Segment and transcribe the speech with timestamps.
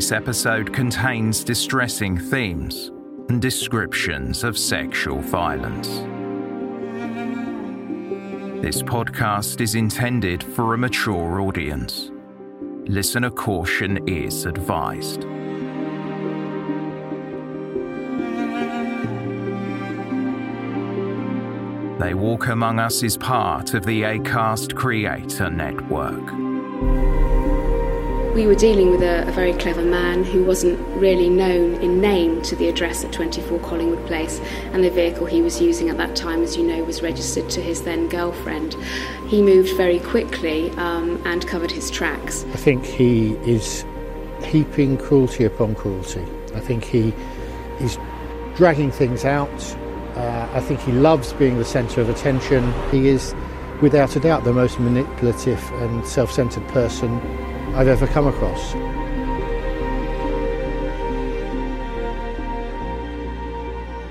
[0.00, 2.90] This episode contains distressing themes
[3.28, 5.88] and descriptions of sexual violence.
[8.62, 12.10] This podcast is intended for a mature audience.
[12.86, 15.20] Listener caution is advised.
[22.00, 27.49] They Walk Among Us is part of the ACAST Creator Network.
[28.34, 32.42] We were dealing with a, a, very clever man who wasn't really known in name
[32.42, 34.38] to the address at 24 Collingwood Place,
[34.72, 37.60] and the vehicle he was using at that time, as you know, was registered to
[37.60, 38.74] his then girlfriend.
[39.26, 42.44] He moved very quickly um, and covered his tracks.
[42.52, 43.84] I think he is
[44.44, 46.24] heaping cruelty upon cruelty.
[46.54, 47.12] I think he
[47.80, 47.98] is
[48.54, 49.76] dragging things out.
[50.14, 52.72] Uh, I think he loves being the centre of attention.
[52.92, 53.34] He is,
[53.82, 57.20] without a doubt, the most manipulative and self centred person
[57.74, 58.74] I've ever come across.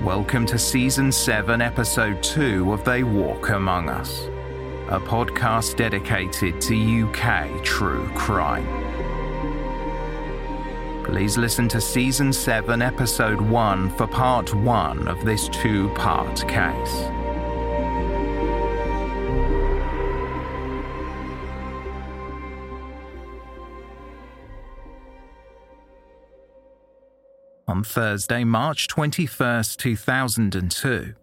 [0.02, 4.28] Welcome to Season 7, Episode 2 of They Walk Among Us,
[4.88, 8.66] a podcast dedicated to UK true crime.
[11.04, 17.19] Please listen to Season 7, Episode 1 for Part 1 of this two part case.
[27.70, 31.14] On Thursday, March 21, 2002,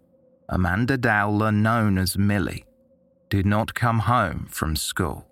[0.47, 2.63] Amanda Dowler, known as Milly,
[3.29, 5.27] did not come home from school.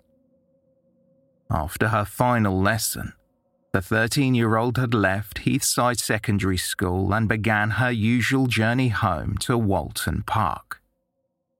[1.50, 3.14] After her final lesson,
[3.72, 9.38] the 13 year old had left Heathside Secondary School and began her usual journey home
[9.38, 10.82] to Walton Park.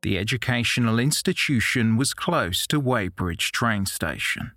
[0.03, 4.53] The educational institution was close to Weybridge train station.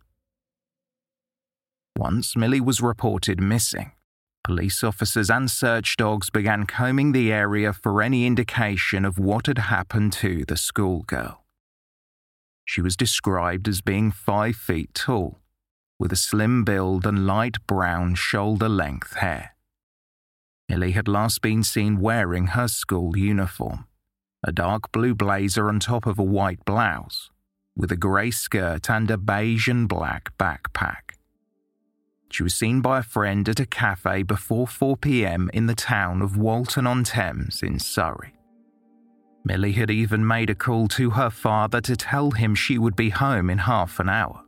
[1.97, 3.93] Once Milly was reported missing,
[4.49, 9.59] Police officers and search dogs began combing the area for any indication of what had
[9.59, 11.43] happened to the schoolgirl.
[12.65, 15.37] She was described as being five feet tall,
[15.99, 19.55] with a slim build and light brown shoulder length hair.
[20.67, 23.85] Milly had last been seen wearing her school uniform,
[24.43, 27.29] a dark blue blazer on top of a white blouse,
[27.77, 31.18] with a grey skirt and a beige and black backpack.
[32.31, 36.21] She was seen by a friend at a cafe before 4 pm in the town
[36.21, 38.33] of Walton on Thames in Surrey.
[39.43, 43.09] Milly had even made a call to her father to tell him she would be
[43.09, 44.43] home in half an hour.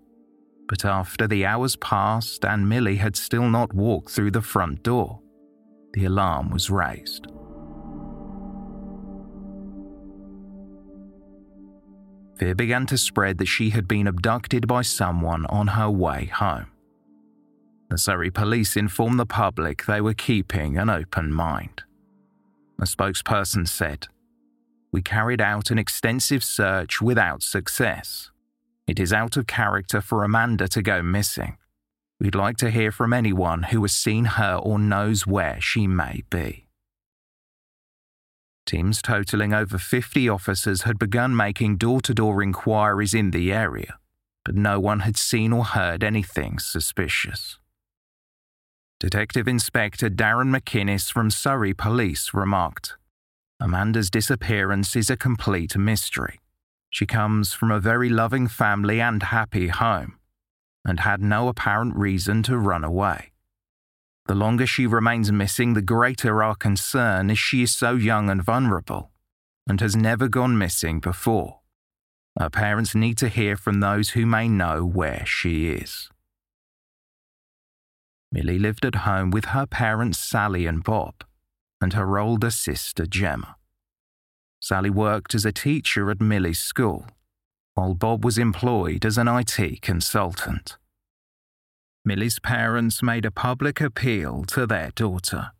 [0.68, 5.19] But after the hours passed and Milly had still not walked through the front door,
[5.94, 7.28] the alarm was raised.
[12.38, 16.70] Fear began to spread that she had been abducted by someone on her way home.
[17.92, 21.84] The Surrey police informed the public they were keeping an open mind.
[22.80, 24.08] A spokesperson said,
[24.94, 28.32] We carried out an extensive search without success.
[28.88, 31.58] It is out of character for Amanda to go missing.
[32.18, 36.24] We'd like to hear from anyone who has seen her or knows where she may
[36.30, 36.70] be.
[38.66, 43.98] Teams totaling over 50 officers had begun making door to door inquiries in the area,
[44.46, 47.58] but no one had seen or heard anything suspicious.
[49.01, 52.98] Detective Inspector Darren McInnes from Surrey Police remarked
[53.59, 56.39] Amanda's disappearance is a complete mystery.
[56.92, 60.19] She comes from a very loving family and happy home,
[60.86, 63.31] and had no apparent reason to run away.
[64.27, 68.44] The longer she remains missing, the greater our concern as she is so young and
[68.44, 69.09] vulnerable,
[69.68, 71.62] and has never gone missing before.
[72.39, 76.11] Her parents need to hear from those who may know where she is.
[78.31, 81.24] Milly lived at home with her parents Sally and Bob,
[81.81, 83.56] and her older sister Gemma.
[84.62, 87.07] Sally worked as a teacher at Milly's school,
[87.74, 90.78] while Bob was employed as an IT consultant.
[92.06, 95.51] Milly's parents made a public appeal to their daughter.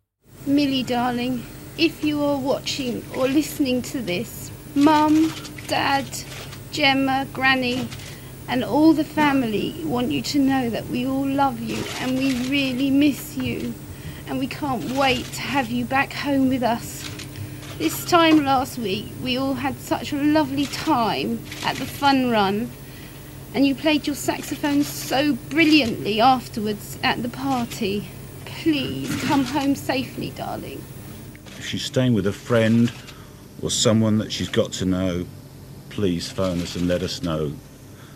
[0.46, 1.44] Milly, darling,
[1.78, 5.32] if you are watching or listening to this, Mum,
[5.68, 6.08] Dad,
[6.72, 7.88] Gemma, Granny,
[8.48, 12.48] and all the family want you to know that we all love you and we
[12.50, 13.74] really miss you.
[14.28, 17.10] And we can't wait to have you back home with us.
[17.78, 22.72] This time last week, we all had such a lovely time at the fun run
[23.54, 28.08] and you played your saxophone so brilliantly afterwards at the party.
[28.46, 30.82] Please come home safely, darling.
[31.58, 32.92] If she's staying with a friend
[33.62, 35.26] or someone that she's got to know,
[35.90, 37.54] please phone us and let us know.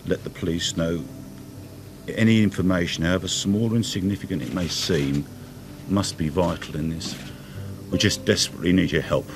[0.08, 1.04] Let the police know.
[2.08, 5.26] Any information, however small or insignificant it may seem,
[5.88, 7.16] must be vital in this.
[7.92, 9.30] We just desperately need your help.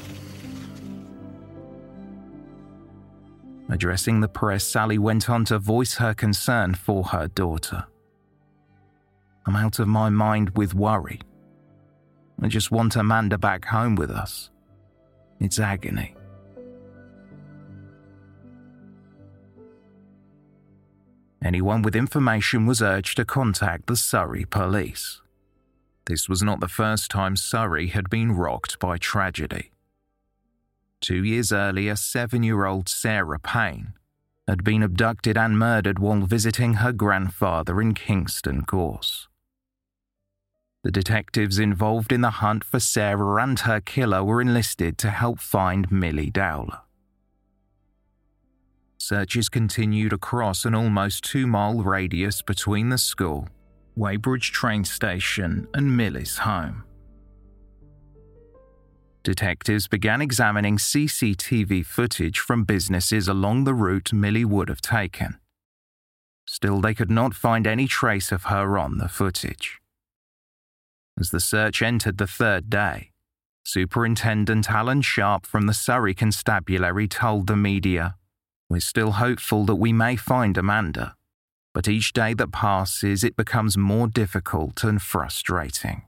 [3.69, 7.85] Addressing the press, Sally went on to voice her concern for her daughter.
[9.45, 11.21] I'm out of my mind with worry.
[12.41, 14.49] I just want Amanda back home with us.
[15.39, 16.15] It's agony.
[21.43, 25.21] Anyone with information was urged to contact the Surrey police.
[26.05, 29.71] This was not the first time Surrey had been rocked by tragedy.
[31.01, 33.93] Two years earlier, seven year old Sarah Payne
[34.47, 39.27] had been abducted and murdered while visiting her grandfather in Kingston Gorse.
[40.83, 45.39] The detectives involved in the hunt for Sarah and her killer were enlisted to help
[45.39, 46.79] find Milly Dowler.
[49.09, 53.49] Searches continued across an almost two mile radius between the school,
[53.95, 56.83] Weybridge train station, and Milly's home
[59.23, 65.39] detectives began examining CCTV footage from businesses along the route Milly would have taken.
[66.47, 69.79] Still, they could not find any trace of her on the footage.
[71.19, 73.09] As the search entered the third day,
[73.63, 78.15] Superintendent Alan Sharp from the Surrey Constabulary told the media,
[78.69, 81.15] We're still hopeful that we may find Amanda,
[81.73, 86.03] but each day that passes it becomes more difficult and frustrating.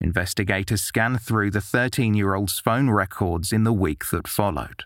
[0.00, 4.84] Investigators scan through the 13 year old's phone records in the week that followed,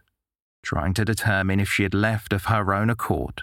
[0.62, 3.42] trying to determine if she had left of her own accord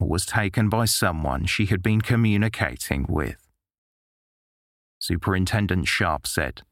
[0.00, 3.48] or was taken by someone she had been communicating with.
[5.00, 6.62] Superintendent Sharp said,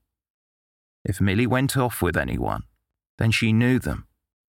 [1.05, 2.63] If Milly went off with anyone,
[3.19, 4.07] then she knew them,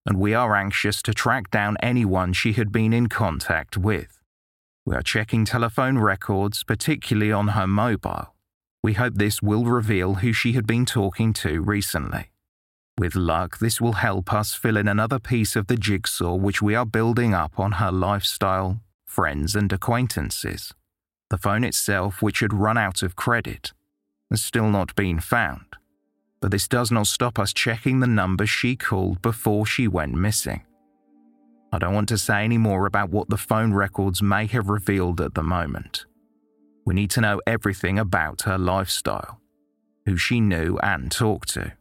[0.07, 4.19] and we are anxious to track down anyone she had been in contact with.
[4.85, 8.33] We are checking telephone records, particularly on her mobile,
[8.83, 12.29] we hope this will reveal who she had been talking to recently.
[12.97, 16.73] With luck, this will help us fill in another piece of the jigsaw which we
[16.73, 20.73] are building up on her lifestyle, friends, and acquaintances.
[21.29, 23.73] The phone itself, which had run out of credit,
[24.29, 25.76] has still not been found.
[26.47, 30.61] But this does not stop us checking the numbers she called before she went missing.
[31.73, 35.19] I don't want to say any more about what the phone records may have revealed
[35.19, 36.05] at the moment.
[36.85, 39.41] We need to know everything about her lifestyle,
[40.05, 41.73] who she knew and talked to.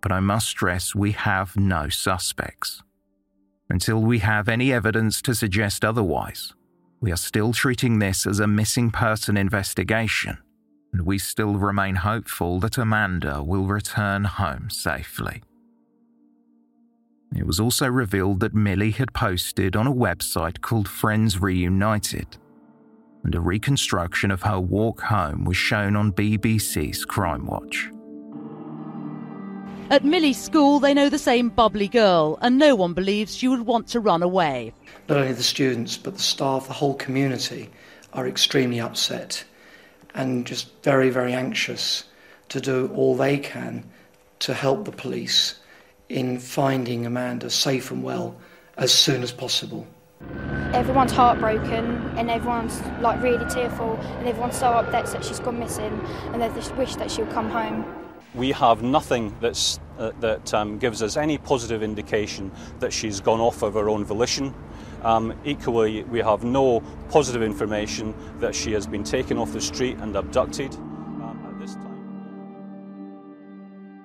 [0.00, 2.82] But I must stress we have no suspects.
[3.68, 6.54] Until we have any evidence to suggest otherwise,
[7.02, 10.38] we are still treating this as a missing person investigation,
[10.92, 15.42] and we still remain hopeful that Amanda will return home safely.
[17.36, 22.38] It was also revealed that Milly had posted on a website called Friends Reunited
[23.24, 27.90] and a reconstruction of her walk home was shown on BBC's Crime Watch.
[29.90, 33.62] At Milly's school, they know the same bubbly girl, and no one believes she would
[33.62, 34.72] want to run away.
[35.08, 37.70] Not only the students, but the staff, the whole community
[38.12, 39.44] are extremely upset
[40.14, 42.04] and just very, very anxious
[42.48, 43.84] to do all they can
[44.40, 45.60] to help the police
[46.08, 48.36] in finding Amanda safe and well
[48.76, 49.86] as soon as possible.
[50.72, 56.00] Everyone's heartbroken and everyone's like really tearful and everyone's so upset that she's gone missing
[56.32, 57.84] and they just wish that she'll come home.
[58.34, 63.40] We have nothing that's, uh, that um, gives us any positive indication that she's gone
[63.40, 64.54] off of her own volition.
[65.02, 69.96] Um, equally, we have no positive information that she has been taken off the street
[69.98, 70.76] and abducted.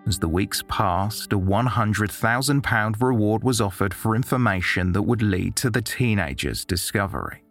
[0.06, 5.70] As the weeks passed, a £100,000 reward was offered for information that would lead to
[5.70, 7.44] the teenager's discovery.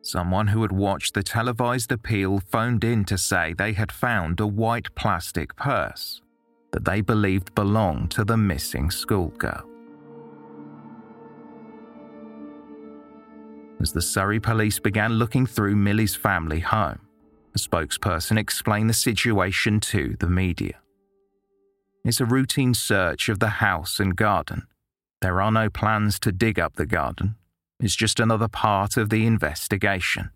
[0.00, 4.46] Someone who had watched the televised appeal phoned in to say they had found a
[4.46, 6.22] white plastic purse
[6.72, 9.71] that they believed belonged to the missing schoolgirl.
[13.82, 17.00] As the Surrey police began looking through Milly's family home,
[17.52, 20.78] a spokesperson explained the situation to the media.
[22.04, 24.68] It's a routine search of the house and garden.
[25.20, 27.34] There are no plans to dig up the garden.
[27.80, 30.30] It's just another part of the investigation.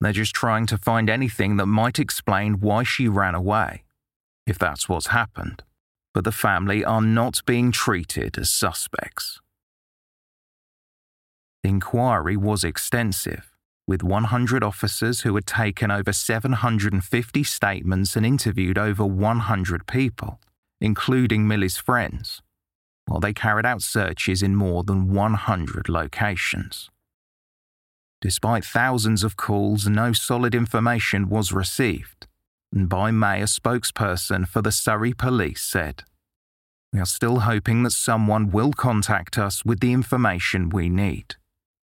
[0.00, 3.84] They're just trying to find anything that might explain why she ran away,
[4.46, 5.62] if that's what's happened.
[6.14, 9.38] But the family are not being treated as suspects.
[11.62, 13.52] The inquiry was extensive,
[13.86, 20.40] with 100 officers who had taken over 750 statements and interviewed over 100 people
[20.80, 22.40] including Milly's friends,
[23.06, 26.90] while they carried out searches in more than 100 locations.
[28.20, 32.26] Despite thousands of calls, no solid information was received,
[32.72, 36.04] and by May, a spokesperson for the Surrey Police said,
[36.92, 41.36] We are still hoping that someone will contact us with the information we need.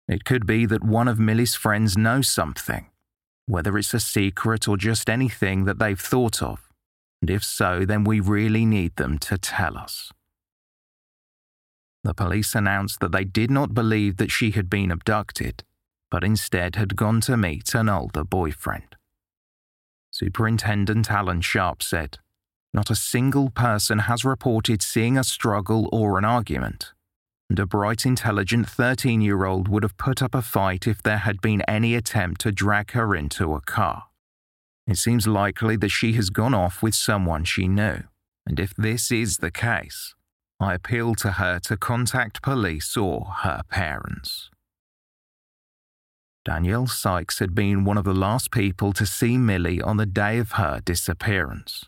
[0.07, 2.89] It could be that one of Milly's friends knows something,
[3.47, 6.65] whether it's a secret or just anything that they've thought of
[7.25, 10.11] and if so, then we really need them to tell us.
[12.03, 15.63] The police announced that they did not believe that she had been abducted,
[16.11, 18.95] but instead had gone to meet an older boyfriend.
[20.11, 22.19] Superintendent Alan Sharp said,
[22.75, 26.93] Not a single person has reported seeing a struggle or an argument,
[27.49, 31.19] and a bright, intelligent 13 year old would have put up a fight if there
[31.19, 34.05] had been any attempt to drag her into a car.
[34.87, 38.03] It seems likely that she has gone off with someone she knew,
[38.45, 40.13] and if this is the case,
[40.59, 44.49] I appeal to her to contact police or her parents.
[46.45, 50.37] Danielle Sykes had been one of the last people to see Milly on the day
[50.37, 51.85] of her disappearance.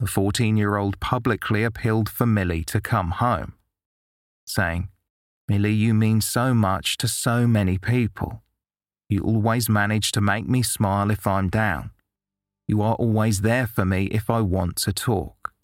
[0.00, 3.57] The 14 year old publicly appealed for Milly to come home,
[4.48, 4.88] saying,
[5.48, 8.42] Milly, you mean so much to so many people.
[9.08, 11.90] You always manage to make me smile if I'm down.
[12.66, 15.54] You are always there for me if I want to talk.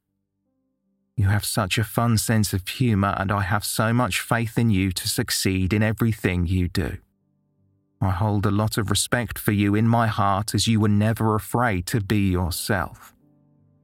[1.16, 4.70] You have such a fun sense of humour, and I have so much faith in
[4.70, 6.96] you to succeed in everything you do.
[8.00, 11.34] I hold a lot of respect for you in my heart as you were never
[11.34, 13.13] afraid to be yourself.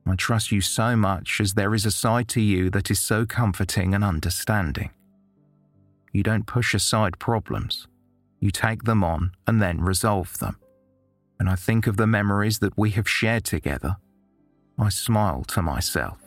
[0.06, 3.26] I trust you so much as there is a side to you that is so
[3.26, 4.90] comforting and understanding.
[6.12, 7.86] You don't push aside problems,
[8.40, 10.56] you take them on and then resolve them
[11.40, 13.96] and I think of the memories that we have shared together,
[14.78, 16.18] I smile to myself.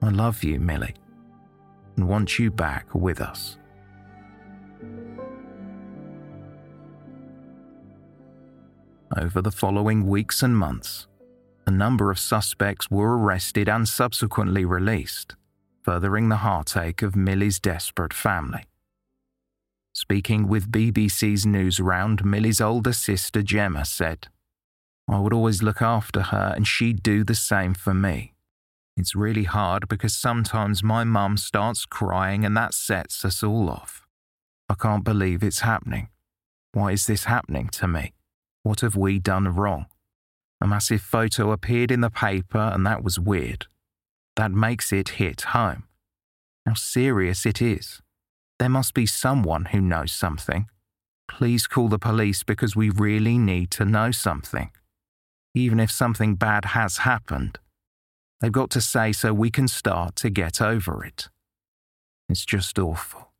[0.00, 0.94] I love you, Milly,
[1.96, 3.58] and want you back with us.
[9.16, 11.07] Over the following weeks and months,
[11.68, 15.36] a number of suspects were arrested and subsequently released,
[15.82, 18.64] furthering the heartache of Milly's desperate family.
[19.92, 24.28] Speaking with BBC's Newsround, Milly's older sister Gemma said,
[25.10, 28.32] I would always look after her and she'd do the same for me.
[28.96, 34.06] It's really hard because sometimes my mum starts crying and that sets us all off.
[34.70, 36.08] I can't believe it's happening.
[36.72, 38.14] Why is this happening to me?
[38.62, 39.84] What have we done wrong?
[40.60, 43.66] A massive photo appeared in the paper and that was weird.
[44.36, 45.84] That makes it hit home.
[46.66, 48.00] How serious it is.
[48.58, 50.66] There must be someone who knows something.
[51.28, 54.70] Please call the police because we really need to know something.
[55.54, 57.58] Even if something bad has happened,
[58.40, 61.28] they've got to say so we can start to get over it.
[62.28, 63.32] It's just awful.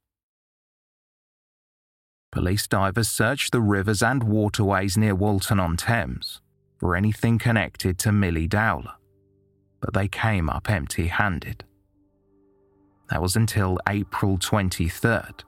[2.30, 6.40] Police divers searched the rivers and waterways near Walton on Thames
[6.78, 8.94] for anything connected to Milly Dowler,
[9.80, 11.64] but they came up empty handed.
[13.10, 15.40] That was until April 23rd.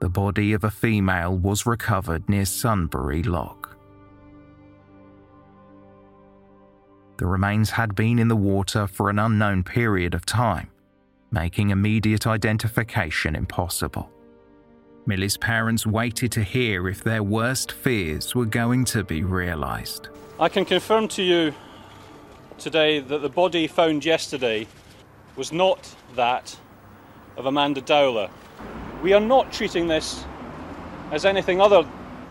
[0.00, 3.76] The body of a female was recovered near Sunbury Lock.
[7.18, 10.70] The remains had been in the water for an unknown period of time,
[11.30, 14.10] making immediate identification impossible.
[15.04, 20.08] Milly's parents waited to hear if their worst fears were going to be realised.
[20.38, 21.52] I can confirm to you
[22.56, 24.68] today that the body found yesterday
[25.34, 26.56] was not that
[27.36, 28.30] of Amanda Dowler.
[29.02, 30.24] We are not treating this
[31.10, 31.84] as anything other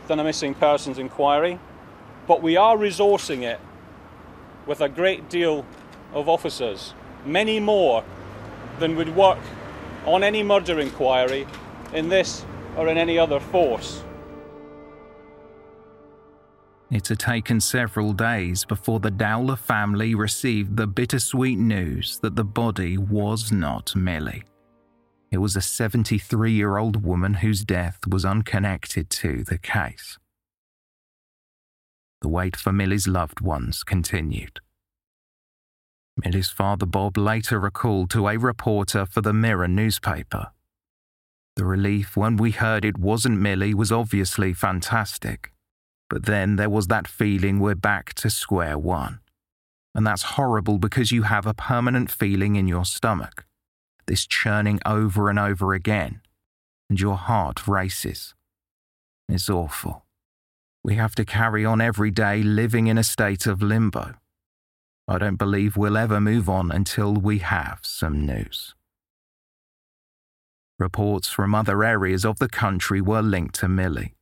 [0.07, 1.59] than a missing persons inquiry,
[2.25, 3.59] but we are resourcing it
[4.65, 5.65] with a great deal
[6.13, 6.93] of officers,
[7.25, 8.01] many more
[8.79, 9.39] than would work
[10.05, 11.45] on any murder inquiry
[11.93, 12.45] in this
[12.77, 14.03] or in any other force.
[16.91, 22.43] It had taken several days before the Dowler family received the bittersweet news that the
[22.43, 24.43] body was not Milly.
[25.31, 30.17] It was a 73 year old woman whose death was unconnected to the case.
[32.21, 34.59] The wait for Milly's loved ones continued.
[36.23, 40.51] Milly's father Bob later recalled to a reporter for the Mirror newspaper.
[41.55, 45.51] The relief when we heard it wasn't Milly was obviously fantastic,
[46.09, 49.19] but then there was that feeling we're back to square one.
[49.93, 53.45] And that's horrible because you have a permanent feeling in your stomach,
[54.07, 56.21] this churning over and over again,
[56.89, 58.33] and your heart races.
[59.27, 60.05] It's awful.
[60.83, 64.15] We have to carry on every day living in a state of limbo.
[65.07, 68.73] I don't believe we'll ever move on until we have some news.
[70.81, 74.15] Reports from other areas of the country were linked to Milly.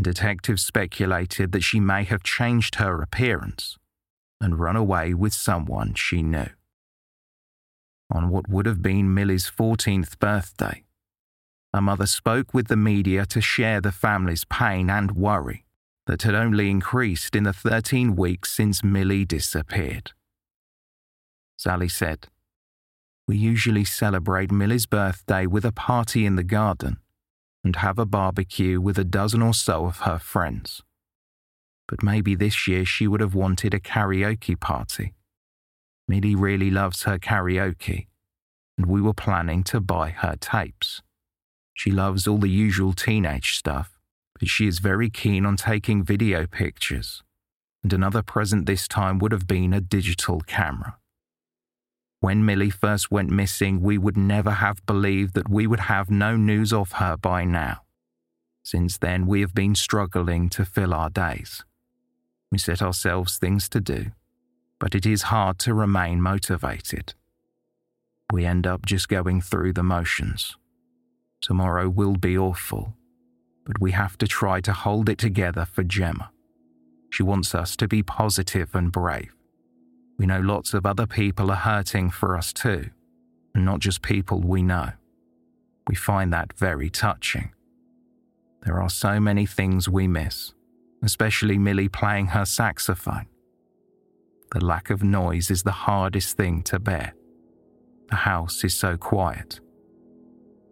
[0.00, 3.78] Detectives speculated that she may have changed her appearance
[4.40, 6.48] and run away with someone she knew.
[8.10, 10.82] On what would have been Milly's 14th birthday,
[11.72, 15.64] her mother spoke with the media to share the family's pain and worry
[16.08, 20.10] that had only increased in the 13 weeks since Milly disappeared.
[21.56, 22.26] Sally said,
[23.32, 26.98] We usually celebrate Milly's birthday with a party in the garden
[27.64, 30.82] and have a barbecue with a dozen or so of her friends.
[31.88, 35.14] But maybe this year she would have wanted a karaoke party.
[36.06, 38.08] Milly really loves her karaoke,
[38.76, 41.00] and we were planning to buy her tapes.
[41.72, 43.98] She loves all the usual teenage stuff,
[44.38, 47.22] but she is very keen on taking video pictures,
[47.82, 50.98] and another present this time would have been a digital camera.
[52.22, 56.36] When Milly first went missing, we would never have believed that we would have no
[56.36, 57.82] news of her by now.
[58.62, 61.64] Since then, we have been struggling to fill our days.
[62.52, 64.12] We set ourselves things to do,
[64.78, 67.14] but it is hard to remain motivated.
[68.32, 70.56] We end up just going through the motions.
[71.40, 72.94] Tomorrow will be awful,
[73.66, 76.30] but we have to try to hold it together for Gemma.
[77.10, 79.34] She wants us to be positive and brave.
[80.18, 82.90] We know lots of other people are hurting for us too,
[83.54, 84.90] and not just people we know.
[85.88, 87.52] We find that very touching.
[88.64, 90.54] There are so many things we miss,
[91.02, 93.26] especially Milly playing her saxophone.
[94.52, 97.14] The lack of noise is the hardest thing to bear.
[98.08, 99.60] The house is so quiet.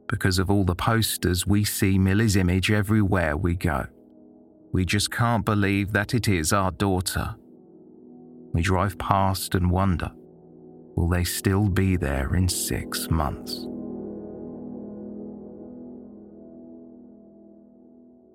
[0.06, 3.86] Because of all the posters, we see Milly's image everywhere we go.
[4.72, 7.36] We just can't believe that it is our daughter
[8.52, 10.10] we drive past and wonder
[10.96, 13.66] will they still be there in six months?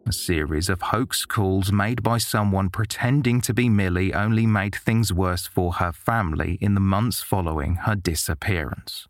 [0.08, 5.12] A series of hoax calls made by someone pretending to be Milly only made things
[5.12, 9.08] worse for her family in the months following her disappearance.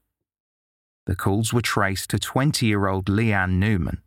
[1.05, 4.01] The calls were traced to 20 year old Leanne Newman,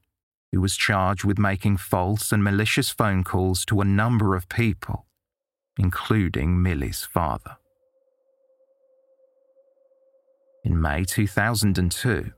[0.50, 5.06] who was charged with making false and malicious phone calls to a number of people
[5.78, 7.56] including Milly's father.
[10.64, 12.32] In May 2002,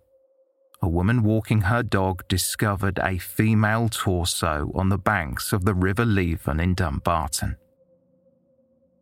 [0.83, 6.05] a woman walking her dog discovered a female torso on the banks of the River
[6.05, 7.57] Leven in Dumbarton.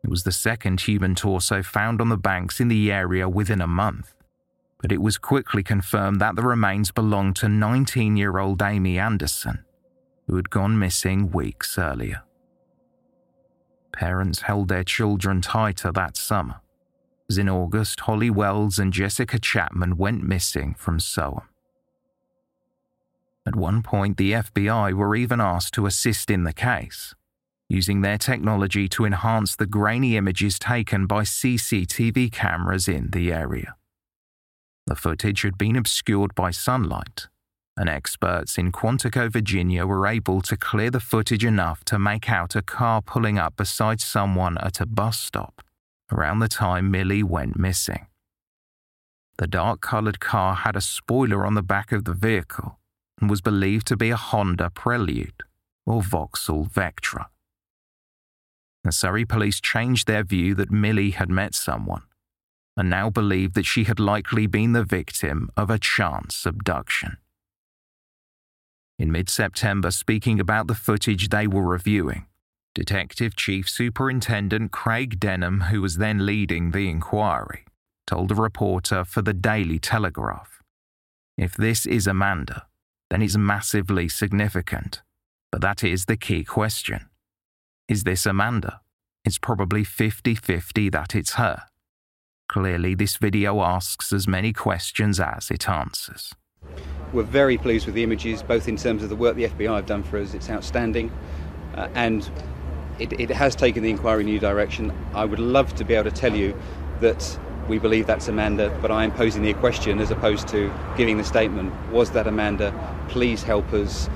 [0.03, 3.67] It was the second human torso found on the banks in the area within a
[3.67, 4.15] month,
[4.81, 9.65] but it was quickly confirmed that the remains belonged to 19 year old Amy Anderson,
[10.27, 12.23] who had gone missing weeks earlier.
[13.93, 16.61] Parents held their children tighter that summer,
[17.31, 21.45] as in August, Holly Wells and Jessica Chapman went missing from Soham.
[23.47, 27.15] At one point, the FBI were even asked to assist in the case,
[27.69, 33.75] using their technology to enhance the grainy images taken by CCTV cameras in the area.
[34.87, 37.29] The footage had been obscured by sunlight,
[37.79, 42.57] and experts in Quantico, Virginia were able to clear the footage enough to make out
[42.57, 45.63] a car pulling up beside someone at a bus stop
[46.13, 48.07] around the time Milly went missing.
[49.39, 52.79] The dark coloured car had a spoiler on the back of the vehicle
[53.21, 55.43] and was believed to be a Honda Prelude
[55.87, 57.27] or Vauxhall Vectra.
[58.83, 62.03] The Surrey police changed their view that Milly had met someone
[62.77, 67.19] and now believed that she had likely been the victim of a chance abduction.
[68.99, 72.27] In mid September, speaking about the footage they were reviewing,
[72.75, 77.65] Detective Chief Superintendent Craig Denham, who was then leading the inquiry,
[78.09, 80.63] told a reporter for the Daily Telegraph
[81.37, 82.67] If this is Amanda,
[83.11, 85.03] then it's massively significant.
[85.53, 87.09] But that is the key question.
[87.89, 88.81] Is this Amanda?
[89.25, 91.63] It's probably 50 50 that it's her.
[92.49, 96.35] Clearly, this video asks as many questions as it answers.
[97.13, 99.87] We're very pleased with the images, both in terms of the work the FBI have
[99.87, 101.11] done for us, it's outstanding,
[101.75, 102.31] uh, and
[102.99, 104.93] it, it has taken the inquiry in a new direction.
[105.15, 106.55] I would love to be able to tell you
[107.01, 111.17] that we believe that's Amanda, but I am posing the question as opposed to giving
[111.17, 112.75] the statement Was that Amanda?
[113.09, 114.11] Please help us,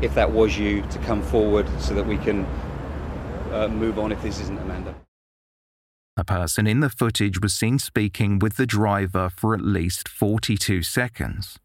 [0.00, 2.44] if that was you, to come forward so that we can
[3.52, 4.96] uh, move on if this isn't Amanda.
[6.16, 10.82] A person in the footage was seen speaking with the driver for at least 42
[10.82, 11.60] seconds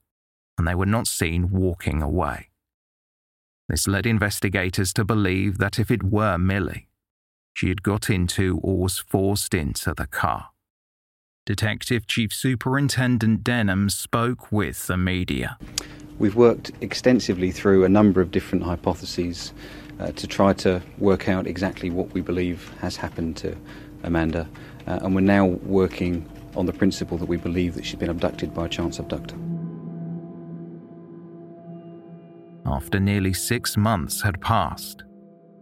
[0.57, 2.49] and they were not seen walking away.
[3.69, 6.87] This led investigators to believe that if it were Milly,
[7.53, 10.49] she had got into or was forced into the car.
[11.45, 15.57] Detective Chief Superintendent Denham spoke with the media.
[16.19, 19.53] We've worked extensively through a number of different hypotheses
[19.99, 23.55] uh, to try to work out exactly what we believe has happened to
[24.03, 24.47] Amanda,
[24.87, 28.53] uh, and we're now working on the principle that we believe that she's been abducted
[28.53, 29.35] by a chance abductor.
[32.67, 35.03] After nearly six months had passed.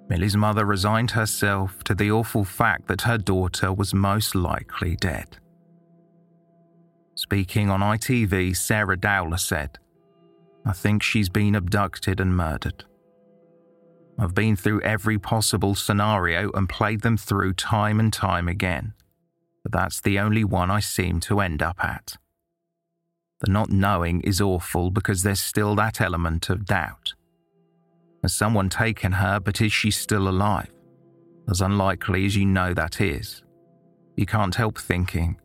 [0.10, 5.38] Milly's mother resigned herself to the awful fact that her daughter was most likely dead.
[7.16, 9.78] Speaking on ITV, Sarah Dowler said,
[10.66, 12.84] I think she's been abducted and murdered.
[14.18, 18.94] I've been through every possible scenario and played them through time and time again,
[19.64, 22.18] but that's the only one I seem to end up at.
[23.46, 27.14] The not knowing is awful because there's still that element of doubt.
[28.24, 30.72] Has someone taken her, but is she still alive?
[31.48, 33.44] As unlikely as you know that is,
[34.16, 35.40] you can't help thinking,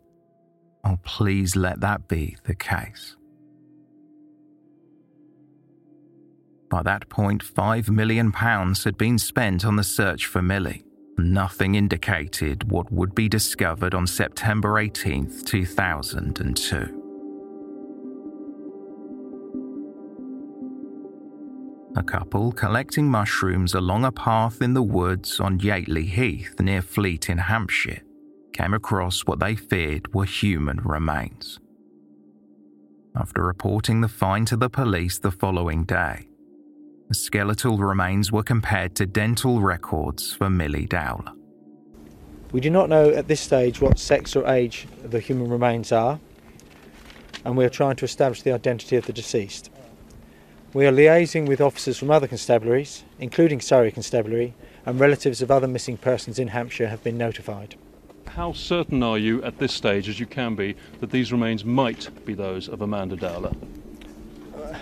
[0.82, 3.16] oh, please let that be the case.
[6.70, 10.84] By that point, £5 million had been spent on the search for Milly.
[11.18, 16.99] Nothing indicated what would be discovered on September 18, 2002.
[21.96, 27.28] A couple collecting mushrooms along a path in the woods on Yateley Heath near Fleet
[27.28, 28.02] in Hampshire
[28.52, 31.58] came across what they feared were human remains.
[33.16, 36.28] After reporting the find to the police the following day,
[37.08, 41.32] the skeletal remains were compared to dental records for Milly Dowler.
[42.52, 46.20] We do not know at this stage what sex or age the human remains are,
[47.44, 49.70] and we are trying to establish the identity of the deceased.
[50.72, 54.54] We are liaising with officers from other constabularies, including Surrey Constabulary,
[54.86, 57.74] and relatives of other missing persons in Hampshire have been notified.
[58.28, 62.08] How certain are you at this stage, as you can be, that these remains might
[62.24, 63.50] be those of Amanda Dowler?
[64.56, 64.78] Uh,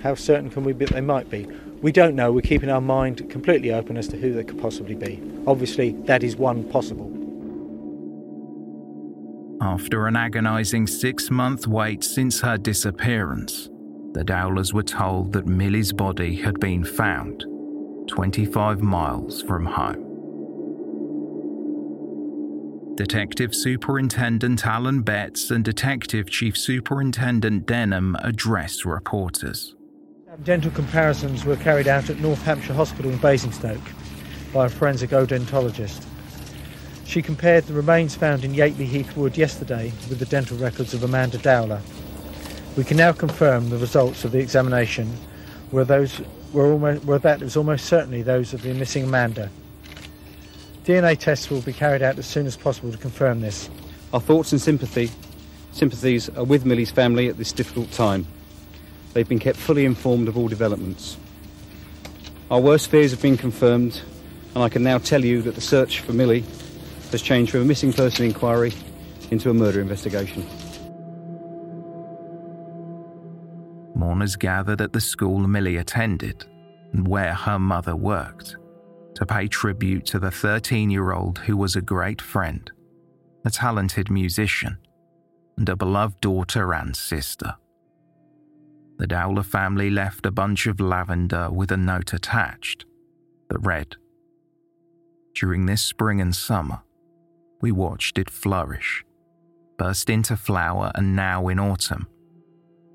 [0.00, 1.48] how certain can we be that they might be?
[1.82, 2.30] We don't know.
[2.30, 5.20] We're keeping our mind completely open as to who they could possibly be.
[5.44, 7.10] Obviously, that is one possible.
[9.60, 13.70] After an agonising six month wait since her disappearance,
[14.14, 17.44] the Dowlers were told that Milly's body had been found
[18.08, 20.12] 25 miles from home.
[22.94, 29.74] Detective Superintendent Alan Betts and Detective Chief Superintendent Denham addressed reporters.
[30.44, 33.80] Dental comparisons were carried out at North Hampshire Hospital in Basingstoke
[34.52, 36.06] by a forensic odontologist.
[37.04, 41.02] She compared the remains found in Yateley Heath Wood yesterday with the dental records of
[41.02, 41.80] Amanda Dowler.
[42.76, 45.12] We can now confirm the results of the examination
[45.70, 46.20] were those
[46.52, 49.48] were almost were that it was almost certainly those of the missing Amanda.
[50.84, 53.70] DNA tests will be carried out as soon as possible to confirm this.
[54.12, 55.10] Our thoughts and sympathy
[55.70, 58.26] sympathies are with Milly's family at this difficult time.
[59.12, 61.16] They've been kept fully informed of all developments.
[62.50, 64.00] Our worst fears have been confirmed,
[64.54, 66.44] and I can now tell you that the search for Milly
[67.12, 68.72] has changed from a missing person inquiry
[69.30, 70.44] into a murder investigation.
[73.94, 76.44] Mourners gathered at the school Milly attended
[76.92, 78.56] and where her mother worked
[79.14, 82.70] to pay tribute to the 13 year old who was a great friend
[83.44, 84.78] a talented musician,
[85.58, 87.54] and a beloved daughter and sister.
[88.96, 92.86] The Dowler family left a bunch of lavender with a note attached
[93.50, 93.96] that read
[95.34, 96.80] During this spring and summer,
[97.60, 99.04] we watched it flourish,
[99.76, 102.06] burst into flower, and now in autumn,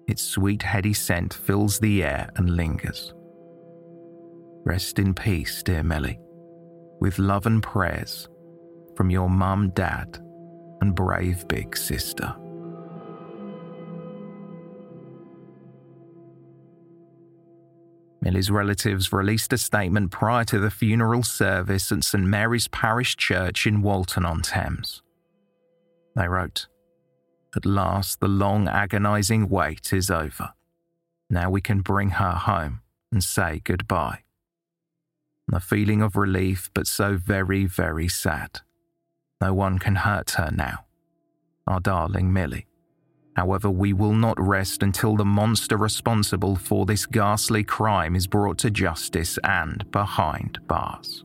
[0.10, 3.14] its sweet, heady scent fills the air and lingers.
[4.66, 6.20] Rest in peace, dear Milly,
[7.00, 8.28] with love and prayers
[8.96, 10.18] from your mum, dad,
[10.82, 12.36] and brave big sister.
[18.22, 23.66] Milly's relatives released a statement prior to the funeral service at St Mary's Parish Church
[23.66, 25.02] in Walton on Thames.
[26.16, 26.68] They wrote,
[27.56, 30.54] At last, the long, agonising wait is over.
[31.30, 32.82] Now we can bring her home
[33.12, 34.24] and say goodbye.
[35.52, 38.62] A feeling of relief, but so very, very sad.
[39.42, 40.86] No one can hurt her now.
[41.66, 42.68] Our darling Milly.
[43.36, 48.58] However, we will not rest until the monster responsible for this ghastly crime is brought
[48.60, 51.24] to justice and behind bars.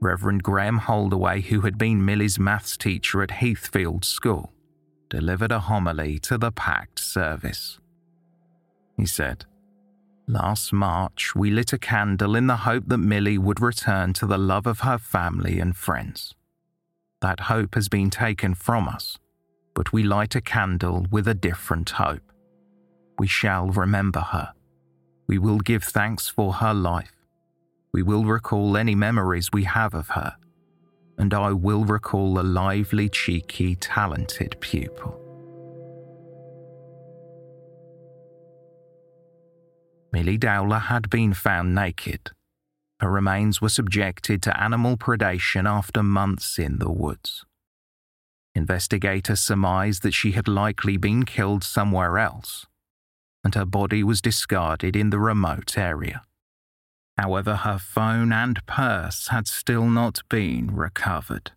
[0.00, 4.52] Reverend Graham Holdaway, who had been Milly's maths teacher at Heathfield School,
[5.08, 7.78] delivered a homily to the packed service.
[8.96, 9.44] He said,
[10.26, 14.38] Last March, we lit a candle in the hope that Milly would return to the
[14.38, 16.34] love of her family and friends.
[17.20, 19.18] That hope has been taken from us,
[19.74, 22.32] but we light a candle with a different hope.
[23.18, 24.52] We shall remember her.
[25.26, 27.17] We will give thanks for her life.
[27.92, 30.36] We will recall any memories we have of her.
[31.16, 35.20] And I will recall a lively, cheeky, talented pupil.
[40.12, 42.30] Milly Dowler had been found naked
[43.00, 47.44] her remains were subjected to animal predation after months in the woods.
[48.54, 52.66] Investigators surmised that she had likely been killed somewhere else,
[53.44, 56.22] and her body was discarded in the remote area.
[57.18, 61.50] However, her phone and purse had still not been recovered.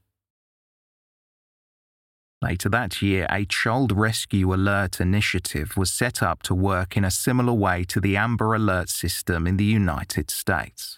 [2.42, 7.12] Later that year, a Child Rescue Alert initiative was set up to work in a
[7.12, 10.98] similar way to the Amber Alert system in the United States.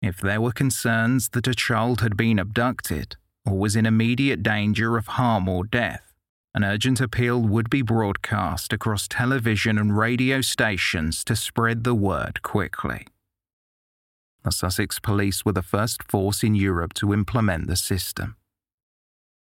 [0.00, 4.96] If there were concerns that a child had been abducted or was in immediate danger
[4.96, 6.14] of harm or death,
[6.54, 12.40] an urgent appeal would be broadcast across television and radio stations to spread the word
[12.40, 13.06] quickly.
[14.48, 18.36] The Sussex Police were the first force in Europe to implement the system.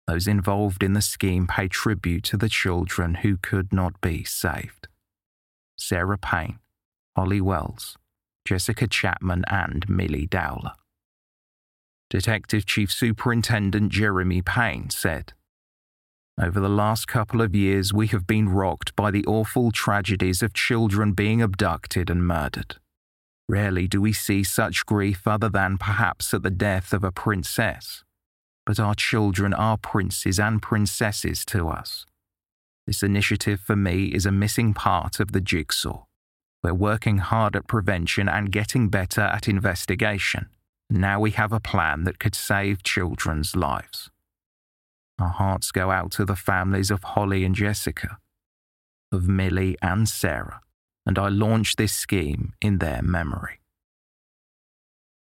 [0.06, 4.88] Those involved in the scheme pay tribute to the children who could not be saved.
[5.80, 6.60] Sarah Payne,
[7.16, 7.98] Holly Wells,
[8.46, 10.74] Jessica Chapman, and Milly Dowler.
[12.12, 15.34] Detective Chief Superintendent Jeremy Payne said,
[16.40, 20.54] Over the last couple of years, we have been rocked by the awful tragedies of
[20.54, 22.76] children being abducted and murdered.
[23.50, 28.04] Rarely do we see such grief other than perhaps at the death of a princess.
[28.66, 32.06] But our children are princes and princesses to us.
[32.88, 36.06] This initiative for me is a missing part of the jigsaw.
[36.64, 40.50] We're working hard at prevention and getting better at investigation.
[40.90, 44.10] Now we have a plan that could save children's lives.
[45.20, 48.18] Our hearts go out to the families of Holly and Jessica,
[49.12, 50.62] of Milly and Sarah,
[51.06, 53.60] and I launch this scheme in their memory.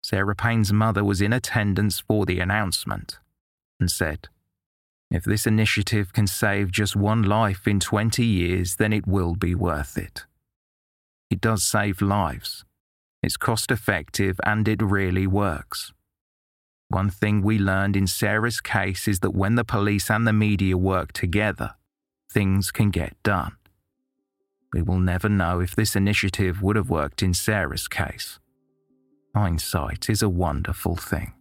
[0.02, 3.18] Sarah Payne's mother was in attendance for the announcement
[3.78, 4.28] and said,
[5.10, 9.54] If this initiative can save just one life in 20 years, then it will be
[9.54, 10.24] worth it.
[11.30, 12.64] It does save lives.
[13.22, 15.92] It's cost effective and it really works.
[16.88, 20.78] One thing we learned in Sarah's case is that when the police and the media
[20.78, 21.74] work together,
[22.32, 23.57] things can get done.
[24.72, 28.38] We will never know if this initiative would have worked in Sarah's case.
[29.34, 31.32] Hindsight is a wonderful thing.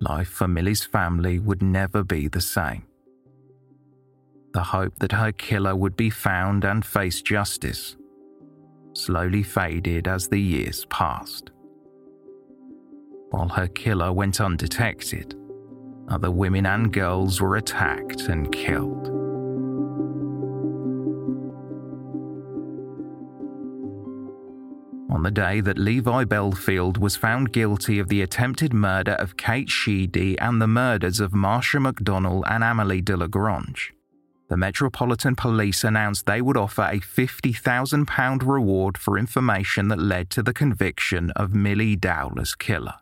[0.00, 2.84] Life for Milly's family would never be the same
[4.56, 7.94] the hope that her killer would be found and face justice
[8.94, 11.50] slowly faded as the years passed.
[13.28, 15.34] While her killer went undetected,
[16.08, 19.25] other women and girls were attacked and killed.
[25.16, 29.70] On the day that Levi Bellfield was found guilty of the attempted murder of Kate
[29.70, 33.94] Sheedy and the murders of Marsha McDonnell and Amelie Delagrange,
[34.50, 40.42] the Metropolitan Police announced they would offer a £50,000 reward for information that led to
[40.42, 42.96] the conviction of Milly Dowler's killer.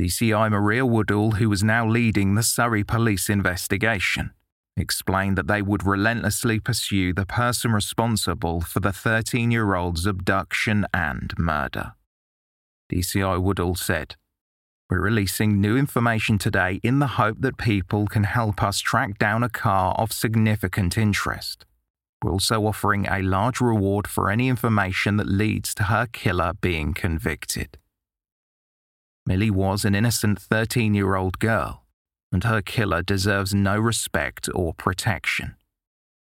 [0.00, 4.30] DCI Maria Woodall, who was now leading the Surrey police investigation,
[4.76, 10.86] explained that they would relentlessly pursue the person responsible for the 13 year old's abduction
[10.92, 11.94] and murder.
[12.92, 14.16] DCI Woodall said,
[14.90, 19.42] We're releasing new information today in the hope that people can help us track down
[19.42, 21.64] a car of significant interest.
[22.22, 26.94] We're also offering a large reward for any information that leads to her killer being
[26.94, 27.78] convicted.
[29.26, 31.82] Milly was an innocent 13 year old girl,
[32.36, 35.56] and her killer deserves no respect or protection.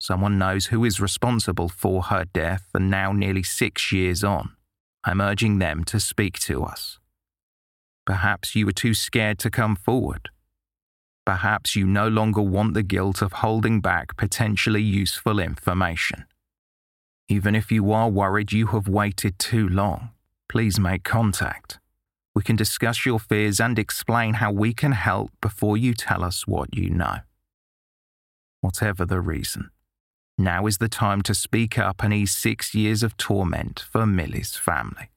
[0.01, 4.57] Someone knows who is responsible for her death, and now, nearly six years on,
[5.05, 6.99] I'm urging them to speak to us.
[8.07, 10.31] Perhaps you were too scared to come forward.
[11.27, 16.25] Perhaps you no longer want the guilt of holding back potentially useful information.
[17.29, 20.13] Even if you are worried you have waited too long,
[20.49, 21.79] please make contact.
[22.41, 26.47] We can discuss your fears and explain how we can help before you tell us
[26.47, 27.17] what you know.
[28.63, 29.69] Whatever the reason,
[30.39, 34.57] now is the time to speak up and ease six years of torment for Milly's
[34.57, 35.11] family.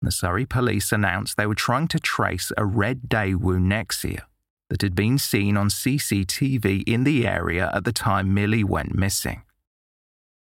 [0.00, 4.22] The Surrey police announced they were trying to trace a red Daewoo Nexia
[4.70, 9.42] that had been seen on CCTV in the area at the time Milly went missing.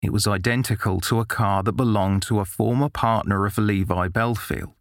[0.06, 4.76] It was identical to a car that belonged to a former partner of Levi Bellfield,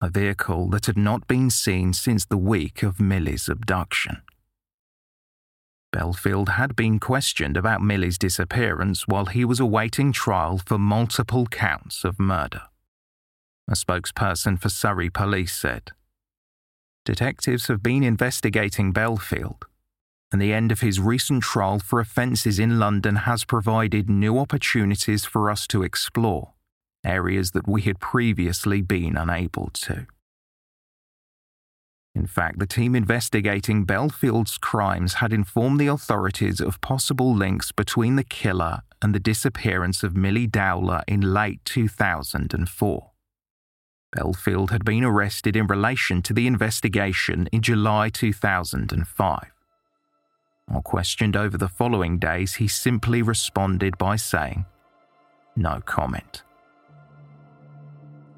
[0.00, 4.22] a vehicle that had not been seen since the week of Milly's abduction.
[5.92, 12.04] Bellfield had been questioned about Milly's disappearance while he was awaiting trial for multiple counts
[12.04, 12.62] of murder.
[13.68, 15.90] A spokesperson for Surrey Police said,
[17.04, 19.64] Detectives have been investigating Bellfield
[20.32, 25.24] and the end of his recent trial for offences in London has provided new opportunities
[25.24, 26.52] for us to explore
[27.04, 30.06] areas that we had previously been unable to.
[32.16, 38.16] In fact, the team investigating Bellfield's crimes had informed the authorities of possible links between
[38.16, 43.10] the killer and the disappearance of Milly Dowler in late 2004.
[44.16, 49.55] Bellfield had been arrested in relation to the investigation in July 2005.
[50.68, 54.66] While questioned over the following days, he simply responded by saying,
[55.54, 56.42] No comment.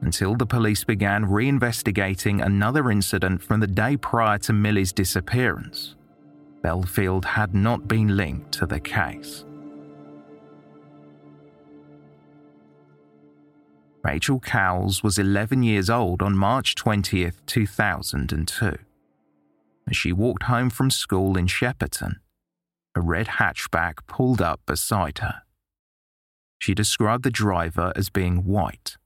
[0.00, 5.96] Until the police began reinvestigating another incident from the day prior to Milly's disappearance,
[6.62, 9.44] Bellfield had not been linked to the case.
[14.04, 18.78] Rachel Cowles was 11 years old on March 20th, 2002.
[19.88, 22.16] As she walked home from school in Shepperton,
[22.94, 25.42] a red hatchback pulled up beside her.
[26.58, 28.98] She described the driver as being white.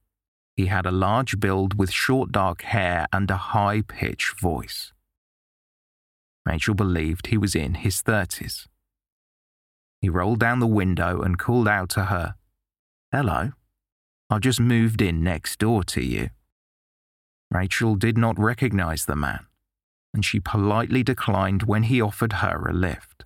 [0.57, 4.91] He had a large build with short dark hair and a high pitched voice.
[6.45, 8.67] Rachel believed he was in his 30s.
[10.01, 12.35] He rolled down the window and called out to her,
[13.11, 13.51] Hello,
[14.29, 16.29] I've just moved in next door to you.
[17.49, 19.45] Rachel did not recognize the man
[20.13, 23.25] and she politely declined when he offered her a lift.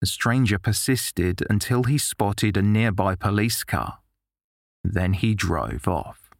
[0.00, 3.98] The stranger persisted until he spotted a nearby police car.
[4.84, 6.30] Then he drove off.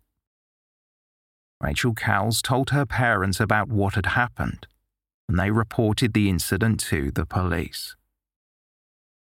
[1.60, 4.66] Rachel Cowles told her parents about what had happened,
[5.28, 7.96] and they reported the incident to the police.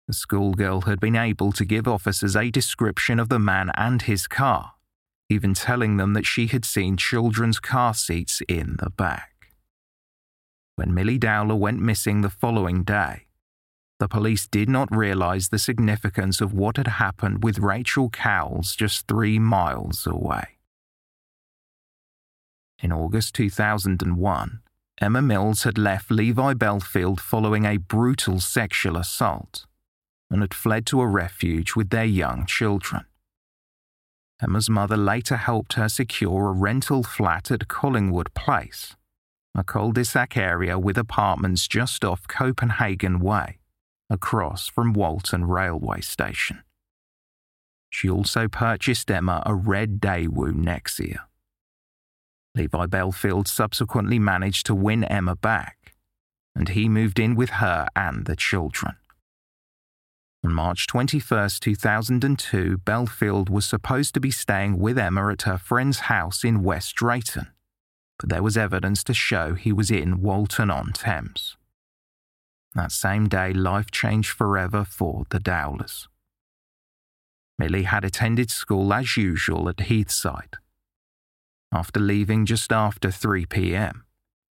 [0.07, 4.27] The schoolgirl had been able to give officers a description of the man and his
[4.27, 4.73] car,
[5.29, 9.40] even telling them that she had seen children's car seats in the back.
[10.81, 13.27] When Milly Dowler went missing the following day,
[13.99, 19.07] the police did not realise the significance of what had happened with Rachel Cowles just
[19.07, 20.57] three miles away.
[22.83, 24.61] In August 2001,
[25.03, 29.67] Emma Mills had left Levi Bellfield following a brutal sexual assault
[30.31, 33.05] and had fled to a refuge with their young children.
[34.43, 38.97] Emma's mother later helped her secure a rental flat at Collingwood Place
[39.55, 43.59] a cul de sac area with apartments just off Copenhagen Way,
[44.09, 46.63] across from Walton Railway Station.
[47.91, 51.21] She also purchased Emma a red Daewoo Nexia.
[52.55, 55.95] Levi Bellfield subsequently managed to win Emma back,
[56.55, 58.97] and he moved in with her and the children.
[60.45, 66.01] On March 21, 2002, Bellfield was supposed to be staying with Emma at her friend's
[66.01, 67.49] house in West Drayton
[68.21, 71.57] but there was evidence to show he was in Walton on Thames.
[72.75, 76.07] That same day, life changed forever for the Dowlers.
[77.59, 80.55] Milly had attended school as usual at Heathside.
[81.73, 84.05] After leaving just after 3 pm,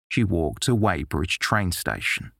[0.08, 2.32] she walked to Weybridge train station.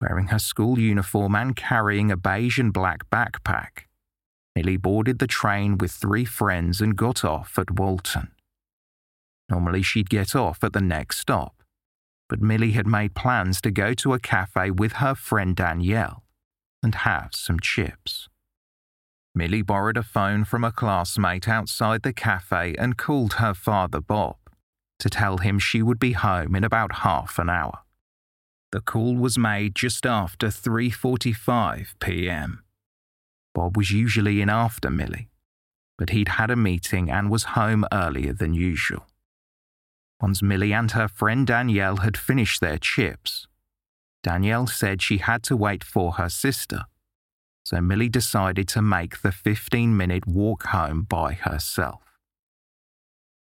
[0.00, 3.86] Wearing her school uniform and carrying a beige and black backpack,
[4.56, 8.33] Milly boarded the train with three friends and got off at Walton.
[9.48, 11.62] Normally she'd get off at the next stop,
[12.28, 16.24] but Milly had made plans to go to a cafe with her friend Danielle
[16.82, 18.28] and have some chips.
[19.34, 24.36] Milly borrowed a phone from a classmate outside the cafe and called her father Bob
[25.00, 27.80] to tell him she would be home in about half an hour.
[28.70, 32.62] The call was made just after 3:45 p.m.
[33.54, 35.28] Bob was usually in after Milly,
[35.98, 39.06] but he'd had a meeting and was home earlier than usual.
[40.24, 43.46] Once Milly and her friend Danielle had finished their chips,
[44.22, 46.84] Danielle said she had to wait for her sister,
[47.62, 52.00] so Milly decided to make the 15 minute walk home by herself.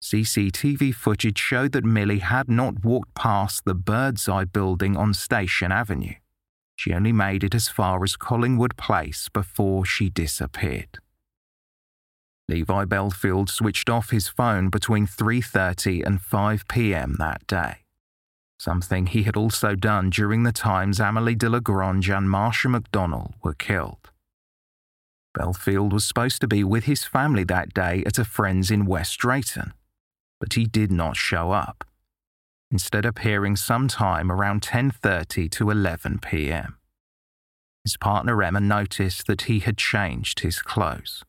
[0.03, 5.71] CCTV footage showed that Milly had not walked past the Bird's Eye building on Station
[5.71, 6.15] Avenue.
[6.75, 10.99] She only made it as far as Collingwood Place before she disappeared.
[12.49, 17.17] Levi Bellfield switched off his phone between 3:30 and 5 p.m.
[17.19, 17.85] that day.
[18.59, 24.11] Something he had also done during the times Amelie Delagrange and Marsha McDonnell were killed.
[25.37, 29.19] Bellfield was supposed to be with his family that day at a friend's in West
[29.19, 29.73] Drayton,
[30.39, 31.85] but he did not show up
[32.71, 36.77] instead appearing sometime around 10:30 to 11 p.m.
[37.85, 41.25] His partner Emma noticed that he had changed his clothes.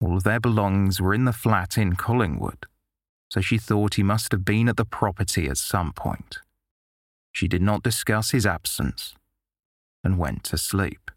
[0.00, 2.66] All of their belongings were in the flat in Collingwood,
[3.30, 6.38] so she thought he must have been at the property at some point.
[7.32, 9.14] She did not discuss his absence
[10.04, 11.10] and went to sleep.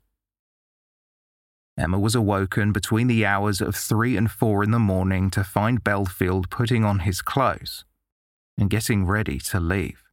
[1.77, 5.84] Emma was awoken between the hours of three and four in the morning to find
[5.84, 7.86] Bellfield putting on his clothes
[8.57, 10.03] and getting ready to leave.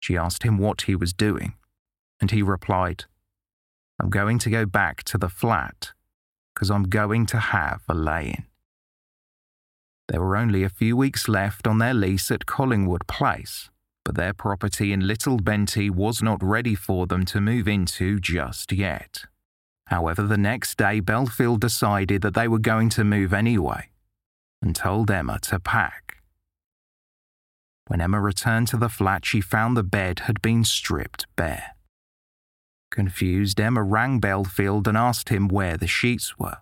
[0.00, 1.54] She asked him what he was doing,
[2.20, 3.04] and he replied,
[4.00, 5.92] I'm going to go back to the flat
[6.60, 8.44] because I'm going to have a lay in.
[10.08, 13.70] There were only a few weeks left on their lease at Collingwood Place,
[14.04, 18.72] but their property in Little Benty was not ready for them to move into just
[18.72, 19.24] yet.
[19.86, 23.88] However, the next day, Bellfield decided that they were going to move anyway
[24.60, 26.18] and told Emma to pack.
[27.86, 31.74] When Emma returned to the flat, she found the bed had been stripped bare.
[32.90, 36.58] Confused, Emma rang Bellfield and asked him where the sheets were.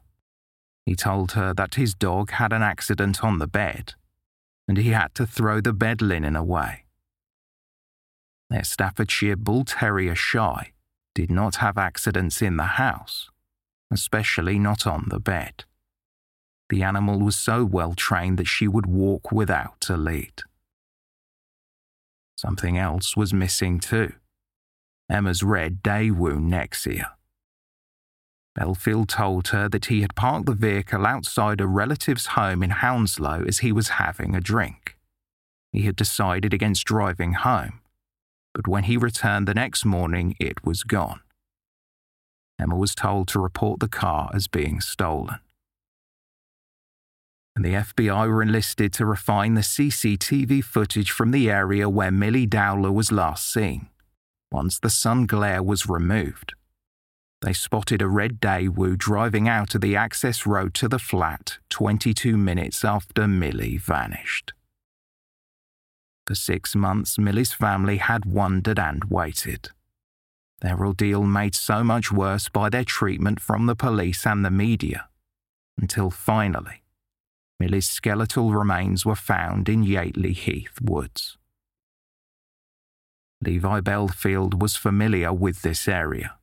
[0.85, 3.95] He told her that his dog had an accident on the bed
[4.67, 6.85] and he had to throw the bed linen away.
[8.51, 10.73] Their Staffordshire Bull Terrier Shy
[11.15, 13.31] did not have accidents in the house,
[13.91, 15.65] especially not on the bed.
[16.69, 20.43] The animal was so well trained that she would walk without a lead.
[22.37, 24.13] Something else was missing too
[25.11, 27.13] Emma's red day Daewoo Nexia.
[28.59, 33.45] Bellfield told her that he had parked the vehicle outside a relative's home in Hounslow
[33.47, 34.97] as he was having a drink.
[35.73, 37.81] He had decided against driving home,
[38.55, 41.21] but when he returned the next morning, it was gone.
[42.59, 45.39] Emma was told to report the car as being stolen
[47.59, 52.47] and the FBI were enlisted to refine the CCTV footage from the area where Milly
[52.47, 53.89] Dowler was last seen.
[54.51, 56.55] Once the sun glare was removed,
[57.41, 62.37] they spotted a red Daewoo driving out of the access road to the flat 22
[62.37, 64.53] minutes after Milly vanished.
[66.27, 69.71] For six months, Milly's family had wondered and waited.
[70.61, 75.09] Their ordeal made so much worse by their treatment from the police and the media,
[75.81, 76.83] until finally,
[77.61, 81.39] Milly's skeletal remains were found in Yateley Heath woods.
[83.41, 86.37] Levi Bellfield was familiar with this area.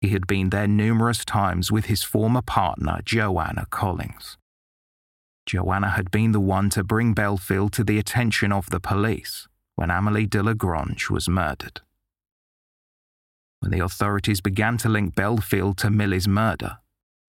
[0.00, 4.38] He had been there numerous times with his former partner, Joanna Collins.
[5.46, 9.90] Joanna had been the one to bring Bellfield to the attention of the police when
[9.90, 11.82] Amelie Delagrange was murdered.
[13.60, 16.78] When the authorities began to link Bellfield to Milly's murder,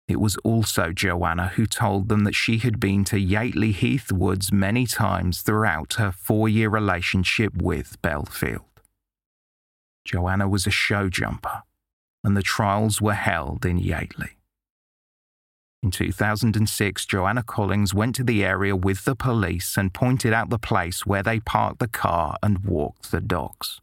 [0.09, 4.51] it was also Joanna who told them that she had been to Yateley Heath Woods
[4.51, 8.65] many times throughout her four year relationship with Bellfield.
[10.07, 11.63] Joanna was a show jumper,
[12.25, 14.31] and the trials were held in Yateley.
[15.83, 20.59] In 2006, Joanna Collins went to the area with the police and pointed out the
[20.59, 23.79] place where they parked the car and walked the dogs.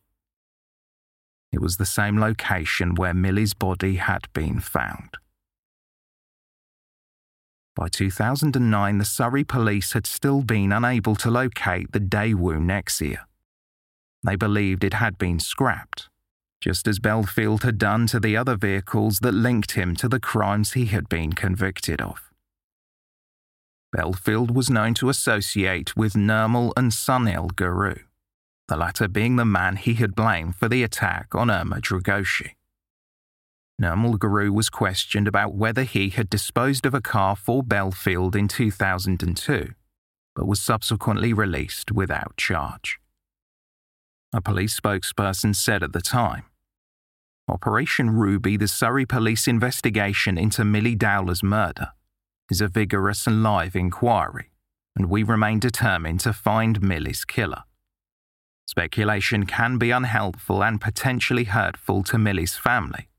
[1.52, 5.18] It was the same location where Milly's body had been found.
[7.76, 13.26] By 2009, the Surrey police had still been unable to locate the Daewoo Nexia.
[14.24, 16.08] They believed it had been scrapped,
[16.62, 20.72] just as Bellfield had done to the other vehicles that linked him to the crimes
[20.72, 22.32] he had been convicted of.
[23.96, 27.96] Bellfield was known to associate with Nirmal and Sunil Guru,
[28.70, 32.52] the latter being the man he had blamed for the attack on Irma Dragoshi.
[33.82, 38.48] Nirmal Guru was questioned about whether he had disposed of a car for Bellfield in
[38.48, 39.74] 2002,
[40.36, 43.00] but was subsequently released without charge.
[44.32, 46.46] A police spokesperson said at the time
[47.48, 51.92] Operation Ruby, the Surrey police investigation into Milly Dowler's murder,
[52.50, 54.52] is a vigorous and live inquiry,
[54.96, 57.64] and we remain determined to find Milly's killer.
[58.68, 63.10] Speculation can be unhelpful and potentially hurtful to Milly's family,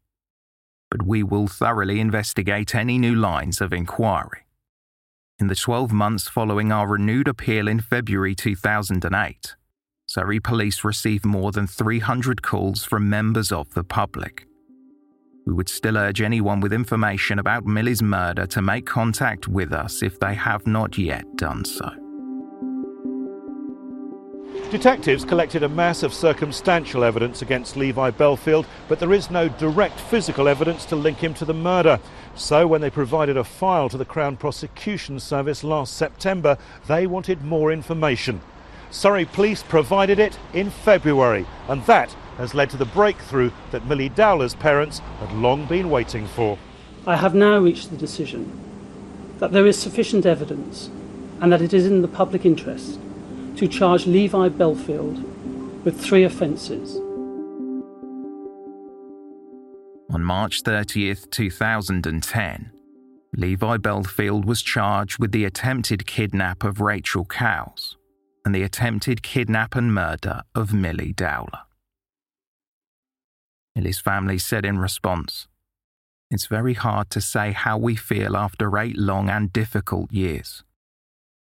[0.91, 4.47] but we will thoroughly investigate any new lines of inquiry.
[5.39, 9.55] In the 12 months following our renewed appeal in February 2008,
[10.07, 14.47] Surrey Police received more than 300 calls from members of the public.
[15.47, 20.03] We would still urge anyone with information about Milly's murder to make contact with us
[20.03, 22.06] if they have not yet done so.
[24.71, 30.01] Detectives collected a mass of circumstantial evidence against Levi Bellfield, but there is no direct
[30.01, 32.01] physical evidence to link him to the murder.
[32.35, 37.45] So, when they provided a file to the Crown Prosecution Service last September, they wanted
[37.45, 38.41] more information.
[38.91, 44.09] Surrey Police provided it in February, and that has led to the breakthrough that Milly
[44.09, 46.59] Dowler's parents had long been waiting for.
[47.07, 48.51] I have now reached the decision
[49.39, 50.91] that there is sufficient evidence
[51.41, 52.99] and that it is in the public interest
[53.57, 55.23] to charge Levi Bellfield
[55.83, 56.97] with three offences.
[60.11, 62.71] On March 30th, 2010,
[63.35, 67.97] Levi Bellfield was charged with the attempted kidnap of Rachel Cowles
[68.45, 71.63] and the attempted kidnap and murder of Milly Dowler.
[73.75, 75.49] Milly's family said in response,
[76.31, 80.63] It's very hard to say how we feel after eight long and difficult years.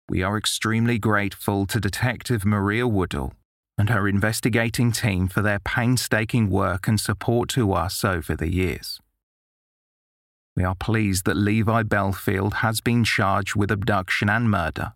[0.07, 3.33] We are extremely grateful to Detective Maria Woodall
[3.77, 8.99] and her investigating team for their painstaking work and support to us over the years.
[10.55, 14.93] We are pleased that Levi Bellfield has been charged with abduction and murder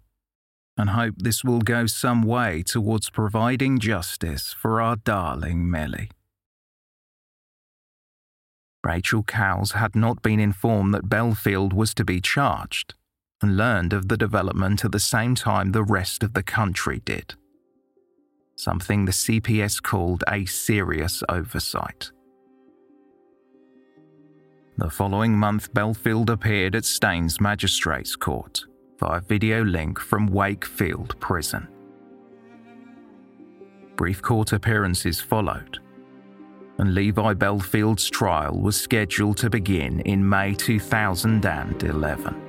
[0.78, 6.10] and hope this will go some way towards providing justice for our darling Milly.
[8.86, 12.94] Rachel Cowles had not been informed that Bellfield was to be charged
[13.42, 17.36] and learned of the development at the same time the rest of the country did.
[18.56, 22.12] Something the CPS called a serious oversight.
[24.78, 28.66] The following month, Bellfield appeared at Staines Magistrates Court
[29.00, 31.68] via video link from Wakefield Prison.
[33.96, 35.80] Brief court appearances followed,
[36.78, 42.49] and Levi Bellfield's trial was scheduled to begin in May 2011.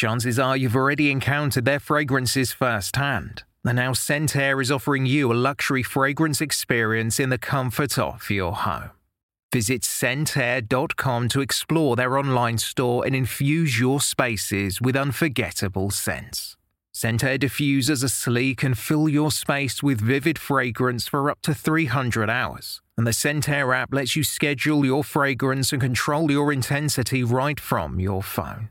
[0.00, 3.42] Chances are you've already encountered their fragrances firsthand.
[3.66, 8.54] And now Scentair is offering you a luxury fragrance experience in the comfort of your
[8.54, 8.92] home.
[9.52, 16.56] Visit scentair.com to explore their online store and infuse your spaces with unforgettable scents.
[16.94, 22.30] Scentair diffusers are sleek and fill your space with vivid fragrance for up to 300
[22.30, 22.80] hours.
[22.96, 28.00] And the Scentair app lets you schedule your fragrance and control your intensity right from
[28.00, 28.70] your phone.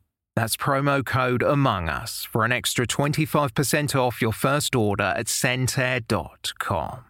[0.35, 7.05] That's promo code Among Us for an extra 25% off your first order at scentair.com.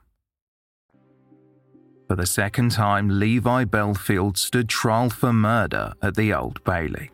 [2.07, 7.11] For the second time, Levi Bellfield stood trial for murder at the Old Bailey.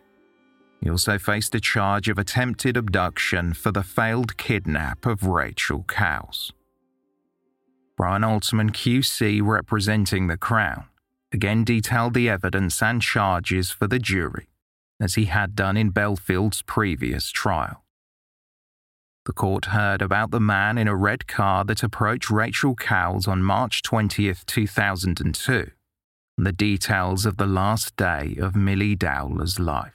[0.82, 6.54] He also faced a charge of attempted abduction for the failed kidnap of Rachel Cowles.
[7.98, 10.86] Brian Altman QC, representing the Crown,
[11.34, 14.48] again detailed the evidence and charges for the jury
[15.00, 17.84] as he had done in Bellfield's previous trial.
[19.26, 23.44] The court heard about the man in a red car that approached Rachel Cowles on
[23.44, 25.72] March 20th, 2002,
[26.38, 29.94] and the details of the last day of Milly Dowler's life.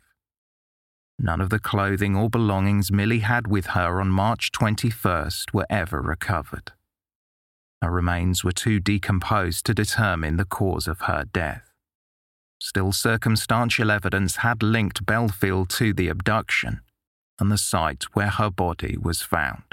[1.18, 6.02] None of the clothing or belongings Milly had with her on March 21st were ever
[6.02, 6.72] recovered.
[7.80, 11.71] Her remains were too decomposed to determine the cause of her death.
[12.64, 16.80] Still, circumstantial evidence had linked Bellfield to the abduction
[17.40, 19.64] and the site where her body was found.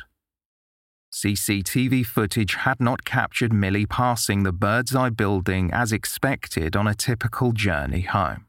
[1.13, 6.95] CCTV footage had not captured Milly passing the Bird's Eye building as expected on a
[6.95, 8.47] typical journey home.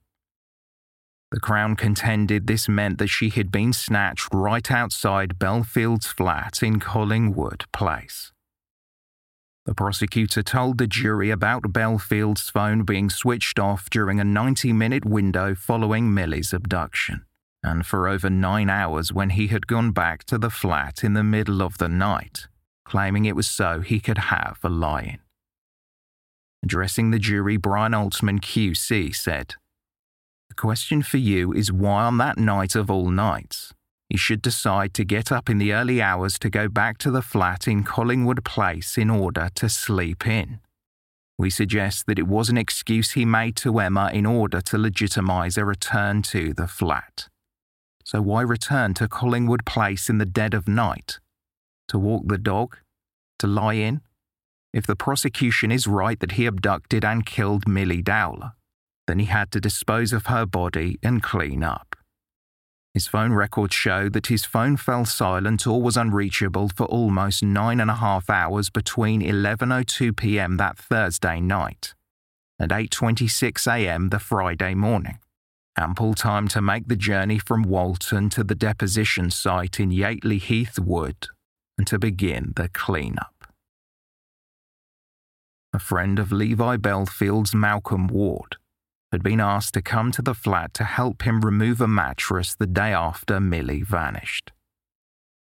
[1.31, 6.81] The Crown contended this meant that she had been snatched right outside Bellfield's flat in
[6.81, 8.30] Collingwood Place.
[9.71, 15.05] The prosecutor told the jury about Bellfield's phone being switched off during a 90 minute
[15.05, 17.25] window following Milly's abduction,
[17.63, 21.23] and for over nine hours when he had gone back to the flat in the
[21.23, 22.49] middle of the night,
[22.85, 25.19] claiming it was so he could have a lie in.
[26.65, 29.55] Addressing the jury, Brian Altman QC said,
[30.49, 33.73] The question for you is why on that night of all nights,
[34.11, 37.23] he should decide to get up in the early hours to go back to the
[37.23, 40.59] flat in Collingwood Place in order to sleep in.
[41.39, 45.57] We suggest that it was an excuse he made to Emma in order to legitimise
[45.57, 47.29] a return to the flat.
[48.05, 51.21] So why return to Collingwood Place in the dead of night?
[51.89, 52.79] To walk the dog?
[53.39, 54.01] To lie in?
[54.73, 58.53] If the prosecution is right that he abducted and killed Milly Dowler,
[59.07, 61.90] then he had to dispose of her body and clean up.
[62.93, 67.79] His phone records show that his phone fell silent or was unreachable for almost nine
[67.79, 70.57] and a half hours between 11:02 p.m.
[70.57, 71.95] that Thursday night
[72.59, 74.09] and 8:26 a.m.
[74.09, 75.19] the Friday morning.
[75.79, 80.79] Ample time to make the journey from Walton to the deposition site in Yateley Heath
[80.79, 81.29] Wood
[81.79, 83.47] and to begin the cleanup.
[85.73, 88.57] A friend of Levi Bellfield's Malcolm Ward
[89.13, 92.67] had been asked to come to the flat to help him remove a mattress the
[92.67, 94.53] day after Milly vanished.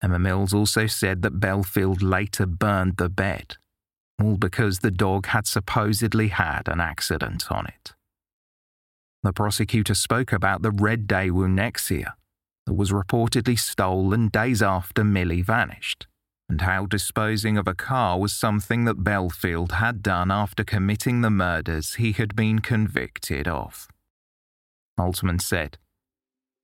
[0.02, 3.56] Emma Mills also said that Bellfield later burned the bed,
[4.22, 7.94] all because the dog had supposedly had an accident on it.
[9.22, 12.12] The prosecutor spoke about the red Daewoo Nexia
[12.66, 16.06] that was reportedly stolen days after Milly vanished
[16.48, 21.30] and how disposing of a car was something that Bellfield had done after committing the
[21.30, 23.88] murders he had been convicted of.
[24.98, 25.78] Altman said,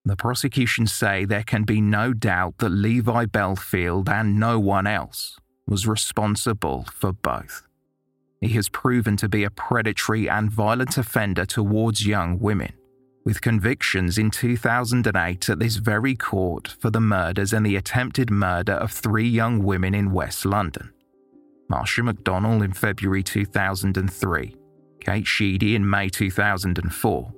[0.05, 5.39] The prosecution say there can be no doubt that Levi Bellfield and no one else
[5.67, 7.67] was responsible for both.
[8.41, 12.73] He has proven to be a predatory and violent offender towards young women
[13.25, 18.73] with convictions in 2008 at this very court for the murders and the attempted murder
[18.73, 20.93] of three young women in West London.
[21.71, 24.57] Marsha McDonnell in February 2003,
[25.01, 27.33] Kate Sheedy in May 2004,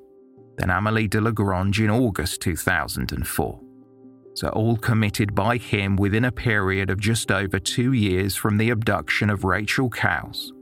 [0.56, 3.60] then Amelie Delagrange in August 2004.
[4.36, 8.70] So, all committed by him within a period of just over two years from the
[8.70, 10.53] abduction of Rachel Cowles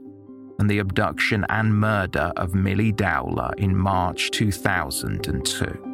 [0.59, 5.89] and the abduction and murder of Milly Dowler in March 2002.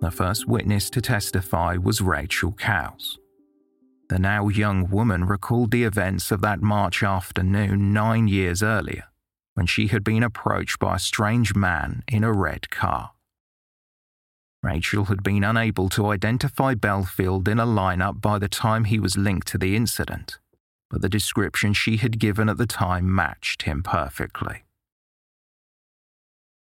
[0.00, 3.18] The first witness to testify was Rachel Cowles.
[4.08, 9.04] The now young woman recalled the events of that March afternoon nine years earlier,
[9.54, 13.12] when she had been approached by a strange man in a red car.
[14.62, 19.16] Rachel had been unable to identify Bellfield in a lineup by the time he was
[19.16, 20.38] linked to the incident,
[20.90, 24.64] but the description she had given at the time matched him perfectly.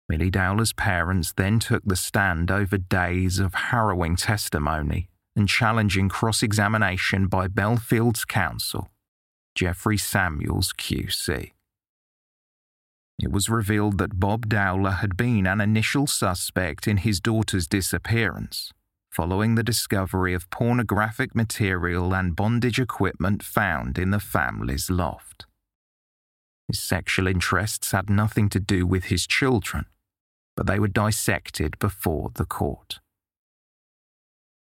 [0.09, 6.43] Milly Dowler's parents then took the stand over days of harrowing testimony and challenging cross
[6.43, 8.91] examination by Bellfield's counsel,
[9.55, 11.54] Jeffrey Samuels QC.
[13.21, 18.73] It was revealed that Bob Dowler had been an initial suspect in his daughter's disappearance,
[19.11, 25.47] following the discovery of pornographic material and bondage equipment found in the family's loft.
[26.67, 29.87] His sexual interests had nothing to do with his children,
[30.57, 32.99] but they were dissected before the court.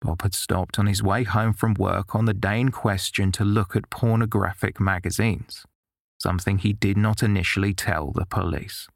[0.03, 3.45] Bob had stopped on his way home from work on the day in question to
[3.45, 5.65] look at pornographic magazines,
[6.25, 8.89] something he did not initially tell the police.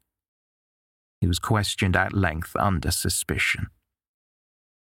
[1.21, 3.67] He was questioned at length under suspicion.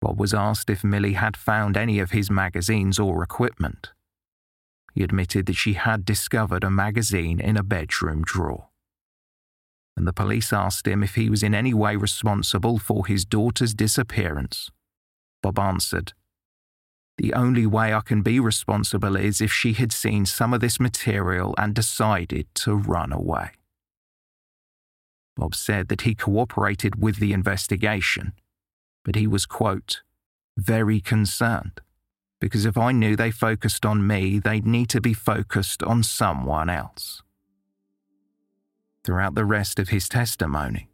[0.01, 3.91] Bob was asked if Milly had found any of his magazines or equipment.
[4.93, 8.71] He admitted that she had discovered a magazine in a bedroom drawer
[10.01, 13.73] and the police asked him if he was in any way responsible for his daughter's
[13.73, 14.71] disappearance.
[15.43, 16.13] Bob answered,
[17.17, 20.79] The only way I can be responsible is if she had seen some of this
[20.79, 23.51] material and decided to run away.
[25.35, 28.33] Bob said that he cooperated with the investigation,
[29.03, 30.01] but he was, quote,
[30.57, 31.81] very concerned
[32.41, 36.69] because if I knew they focused on me, they'd need to be focused on someone
[36.69, 37.21] else.
[39.05, 40.89] Throughout the rest of his testimony,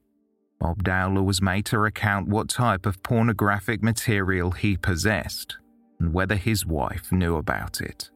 [0.59, 5.57] Bob Dowler was made to recount what type of pornographic material he possessed
[5.99, 8.09] and whether his wife knew about it.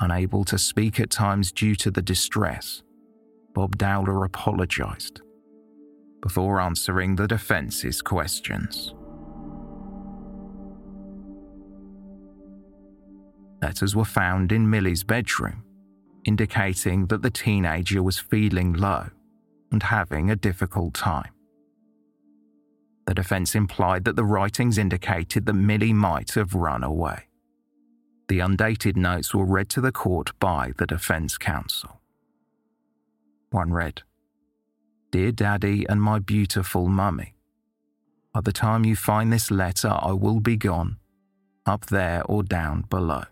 [0.00, 2.82] Unable to speak at times due to the distress,
[3.54, 5.22] Bob Dowler apologized
[6.20, 8.94] before answering the defence's questions.
[13.62, 15.62] Letters were found in Milly's bedroom
[16.26, 19.06] indicating that the teenager was feeling low
[19.70, 21.35] and having a difficult time.
[23.06, 27.28] The defence implied that the writings indicated that Milly might have run away.
[28.28, 32.00] The undated notes were read to the court by the defence counsel.
[33.50, 34.02] One read
[35.12, 37.34] Dear Daddy and my beautiful mummy,
[38.34, 40.98] by the time you find this letter, I will be gone,
[41.64, 43.24] up there or down below.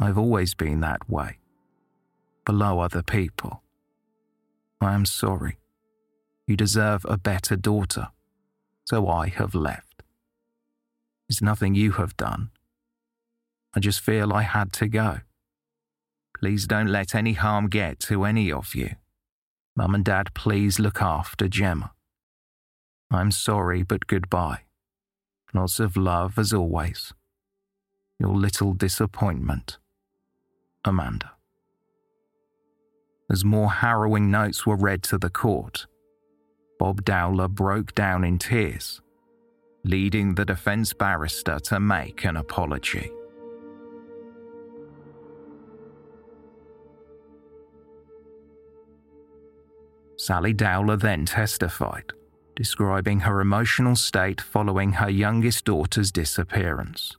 [0.00, 1.38] I've always been that way
[2.44, 3.62] below other people.
[4.80, 5.58] I am sorry.
[6.46, 8.08] You deserve a better daughter,
[8.88, 10.02] so I have left.
[11.28, 12.50] It's nothing you have done.
[13.74, 15.20] I just feel I had to go.
[16.38, 18.90] Please don't let any harm get to any of you.
[19.76, 21.92] Mum and Dad, please look after Gemma.
[23.10, 24.60] I'm sorry, but goodbye.
[25.52, 27.12] Lots of love as always.
[28.18, 29.78] Your little disappointment,
[30.84, 31.32] Amanda
[33.30, 35.86] as more harrowing notes were read to the court.
[36.78, 39.00] Bob Dowler broke down in tears,
[39.84, 43.10] leading the defense barrister to make an apology.
[50.16, 52.12] Sally Dowler then testified,
[52.54, 57.16] describing her emotional state following her youngest daughter's disappearance.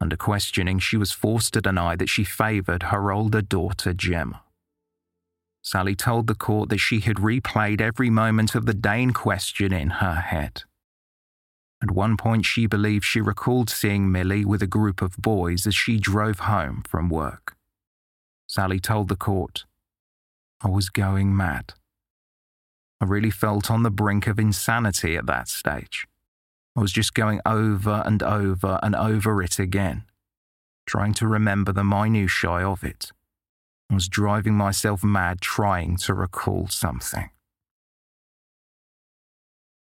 [0.00, 4.42] Under questioning, she was forced to deny that she favoured her older daughter, Gemma.
[5.70, 9.90] Sally told the court that she had replayed every moment of the in question in
[9.90, 10.62] her head.
[11.82, 15.74] At one point, she believed she recalled seeing Milly with a group of boys as
[15.74, 17.54] she drove home from work.
[18.46, 19.66] Sally told the court,
[20.62, 21.74] I was going mad.
[22.98, 26.06] I really felt on the brink of insanity at that stage.
[26.78, 30.04] I was just going over and over and over it again,
[30.86, 33.12] trying to remember the minutiae of it.
[33.90, 37.30] Was driving myself mad trying to recall something.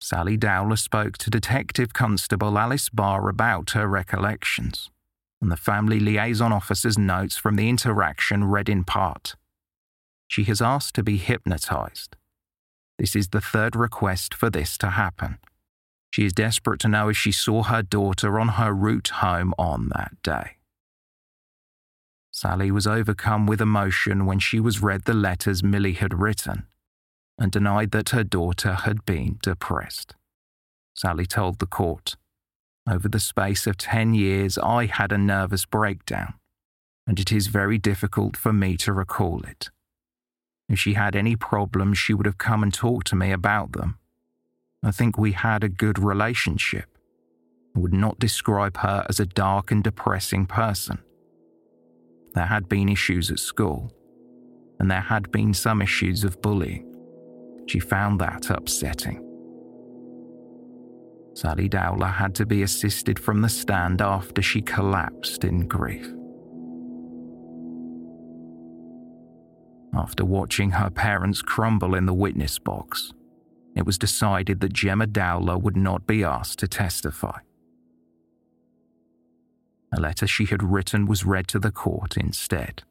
[0.00, 4.90] Sally Dowler spoke to Detective Constable Alice Barr about her recollections,
[5.40, 9.34] and the family liaison officer's notes from the interaction read in part.
[10.28, 12.14] She has asked to be hypnotized.
[12.98, 15.38] This is the third request for this to happen.
[16.10, 19.90] She is desperate to know if she saw her daughter on her route home on
[19.94, 20.55] that day.
[22.36, 26.66] Sally was overcome with emotion when she was read the letters Milly had written
[27.38, 30.14] and denied that her daughter had been depressed.
[30.92, 32.16] Sally told the court,
[32.86, 36.34] Over the space of 10 years, I had a nervous breakdown,
[37.06, 39.70] and it is very difficult for me to recall it.
[40.68, 43.96] If she had any problems, she would have come and talked to me about them.
[44.82, 46.98] I think we had a good relationship.
[47.74, 50.98] I would not describe her as a dark and depressing person.
[52.36, 53.90] There had been issues at school,
[54.78, 56.94] and there had been some issues of bullying.
[57.66, 59.22] She found that upsetting.
[61.32, 66.06] Sally Dowler had to be assisted from the stand after she collapsed in grief.
[69.94, 73.14] After watching her parents crumble in the witness box,
[73.74, 77.38] it was decided that Gemma Dowler would not be asked to testify.
[79.92, 82.82] A letter she had written was read to the court instead.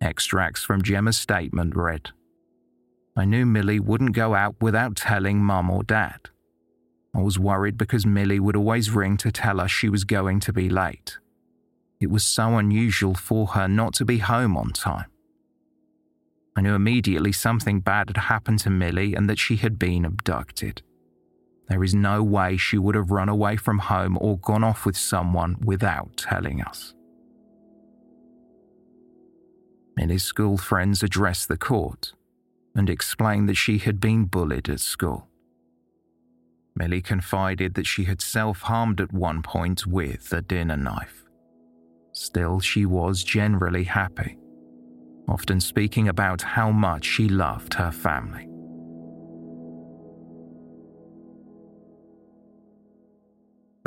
[0.00, 2.10] Extracts from Gemma's statement read
[3.16, 6.30] I knew Milly wouldn't go out without telling Mum or Dad.
[7.14, 10.52] I was worried because Milly would always ring to tell us she was going to
[10.52, 11.18] be late.
[12.00, 15.06] It was so unusual for her not to be home on time.
[16.56, 20.82] I knew immediately something bad had happened to Milly and that she had been abducted.
[21.68, 24.96] There is no way she would have run away from home or gone off with
[24.96, 26.94] someone without telling us.
[29.96, 32.12] Milly's school friends addressed the court
[32.74, 35.28] and explained that she had been bullied at school.
[36.74, 41.24] Milly confided that she had self harmed at one point with a dinner knife.
[42.12, 44.38] Still, she was generally happy,
[45.28, 48.47] often speaking about how much she loved her family.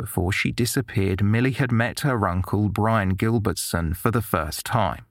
[0.02, 5.06] Before she disappeared, Milly had met her uncle Brian Gilbertson for the first time.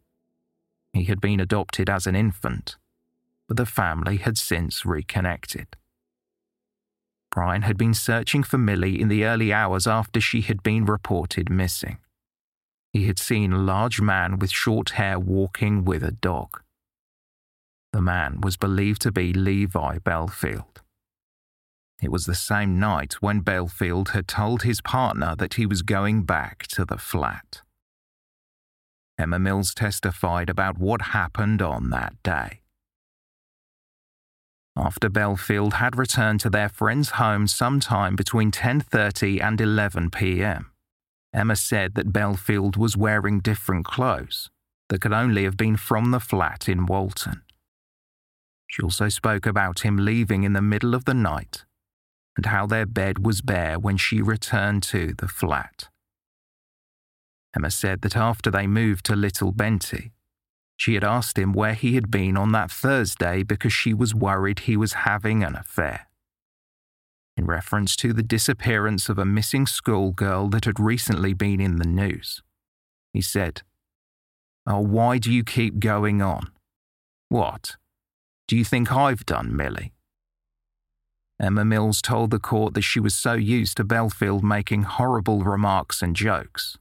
[0.91, 2.75] He had been adopted as an infant
[3.51, 5.75] but the family had since reconnected.
[7.29, 11.49] Brian had been searching for Milly in the early hours after she had been reported
[11.49, 11.97] missing.
[12.93, 16.61] He had seen a large man with short hair walking with a dog.
[17.91, 20.77] The man was believed to be Levi Bellfield.
[22.01, 26.23] It was the same night when Bellfield had told his partner that he was going
[26.23, 27.61] back to the flat.
[29.17, 32.61] Emma Mills testified about what happened on that day
[34.75, 40.71] after Bellfield had returned to their friend's home sometime between 10:30 and 11 p.m.
[41.33, 44.49] Emma said that Bellfield was wearing different clothes
[44.89, 47.43] that could only have been from the flat in Walton.
[48.67, 51.65] She also spoke about him leaving in the middle of the night
[52.37, 55.89] and how their bed was bare when she returned to the flat.
[57.55, 60.11] Emma said that after they moved to Little Benty,
[60.77, 64.59] she had asked him where he had been on that Thursday because she was worried
[64.59, 66.07] he was having an affair.
[67.37, 71.87] In reference to the disappearance of a missing schoolgirl that had recently been in the
[71.87, 72.41] news,
[73.13, 73.61] he said,
[74.65, 76.51] Oh, why do you keep going on?
[77.29, 77.77] What?
[78.47, 79.93] Do you think I've done, Milly?
[81.41, 86.03] Emma Mills told the court that she was so used to Bellfield making horrible remarks
[86.03, 86.77] and jokes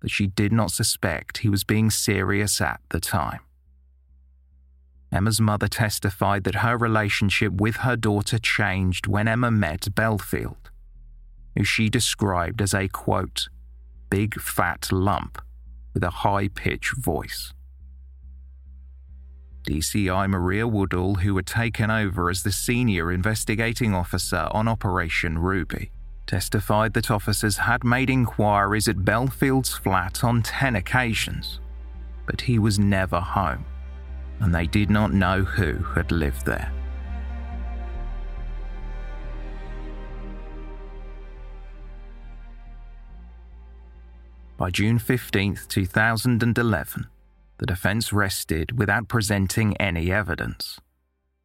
[0.00, 3.40] that she did not suspect he was being serious at the time.
[5.12, 10.70] Emma's mother testified that her relationship with her daughter changed when Emma met Bellfield,
[11.54, 13.48] who she described as a quote,
[14.08, 15.40] big fat lump
[15.92, 17.52] with a high pitched voice.
[19.64, 25.90] DCI Maria Woodall, who had taken over as the senior investigating officer on Operation Ruby,
[26.26, 31.60] testified that officers had made inquiries at Bellfield's flat on 10 occasions,
[32.26, 33.64] but he was never home,
[34.40, 36.72] and they did not know who had lived there.
[44.56, 47.06] By June 15, 2011,
[47.62, 50.80] the defence rested without presenting any evidence,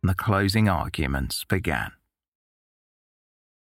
[0.01, 1.91] and the closing arguments began.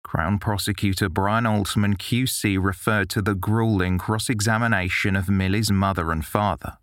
[0.05, 6.23] Crown Prosecutor Brian Altman QC referred to the grueling cross examination of Milly's mother and
[6.25, 6.77] father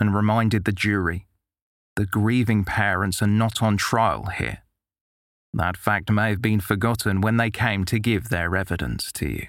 [0.00, 1.26] and reminded the jury
[1.96, 4.62] the grieving parents are not on trial here.
[5.52, 9.48] That fact may have been forgotten when they came to give their evidence to you.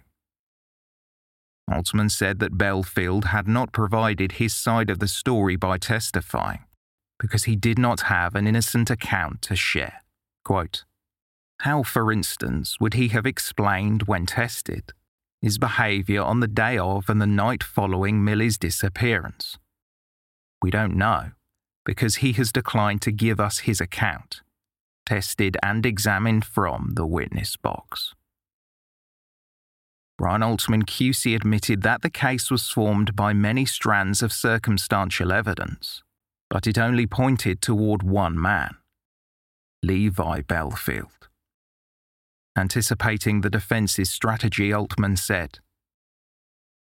[1.71, 6.59] Altman said that Bellfield had not provided his side of the story by testifying
[7.19, 10.03] because he did not have an innocent account to share.
[10.43, 10.83] Quote,
[11.61, 14.93] How, for instance, would he have explained when tested
[15.41, 19.57] his behaviour on the day of and the night following Milly's disappearance?
[20.61, 21.31] We don't know
[21.85, 24.41] because he has declined to give us his account,
[25.05, 28.13] tested and examined from the witness box.
[30.17, 36.03] Brian Altman QC admitted that the case was formed by many strands of circumstantial evidence,
[36.49, 38.75] but it only pointed toward one man
[39.83, 41.27] Levi Bellfield.
[42.57, 45.59] Anticipating the defence's strategy, Altman said,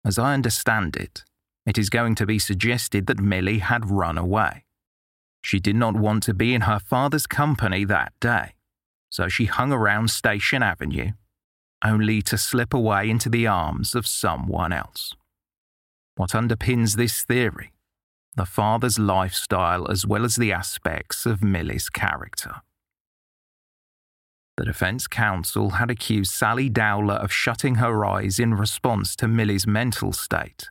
[0.04, 1.24] As I understand it,
[1.64, 4.64] it is going to be suggested that Milly had run away.
[5.42, 8.54] She did not want to be in her father's company that day,
[9.10, 11.12] so she hung around Station Avenue,
[11.84, 15.14] only to slip away into the arms of someone else.
[16.16, 17.72] What underpins this theory?
[18.36, 22.62] The father's lifestyle as well as the aspects of Milly's character.
[24.56, 29.66] The defense counsel had accused Sally Dowler of shutting her eyes in response to Milly's
[29.66, 30.68] mental state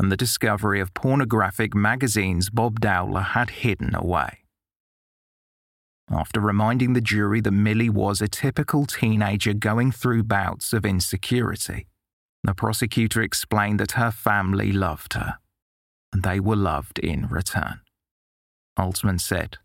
[0.00, 4.39] and the discovery of pornographic magazines Bob Dowler had hidden away.
[6.12, 11.86] After reminding the jury that Milly was a typical teenager going through bouts of insecurity,
[12.42, 15.36] the prosecutor explained that her family loved her,
[16.12, 17.80] and they were loved in return.
[18.76, 19.58] Altman said,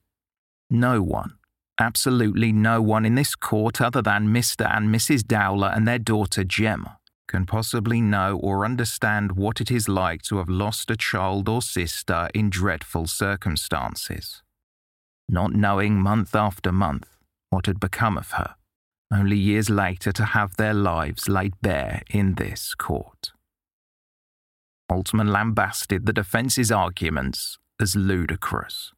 [0.70, 1.34] No one,
[1.80, 4.70] absolutely no one in this court other than Mr.
[4.70, 5.26] and Mrs.
[5.26, 10.38] Dowler and their daughter Gemma can possibly know or understand what it is like to
[10.38, 14.44] have lost a child or sister in dreadful circumstances.
[15.28, 17.18] Not knowing month after month
[17.50, 18.56] what had become of her,
[19.12, 23.32] only years later to have their lives laid bare in this court.
[24.90, 28.92] Altman lambasted the defence's arguments as ludicrous.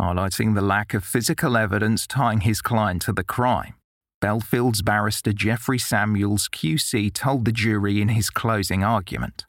[0.00, 3.74] Highlighting the lack of physical evidence tying his client to the crime,
[4.20, 9.46] Bellfield's barrister Jeffrey Samuels QC told the jury in his closing argument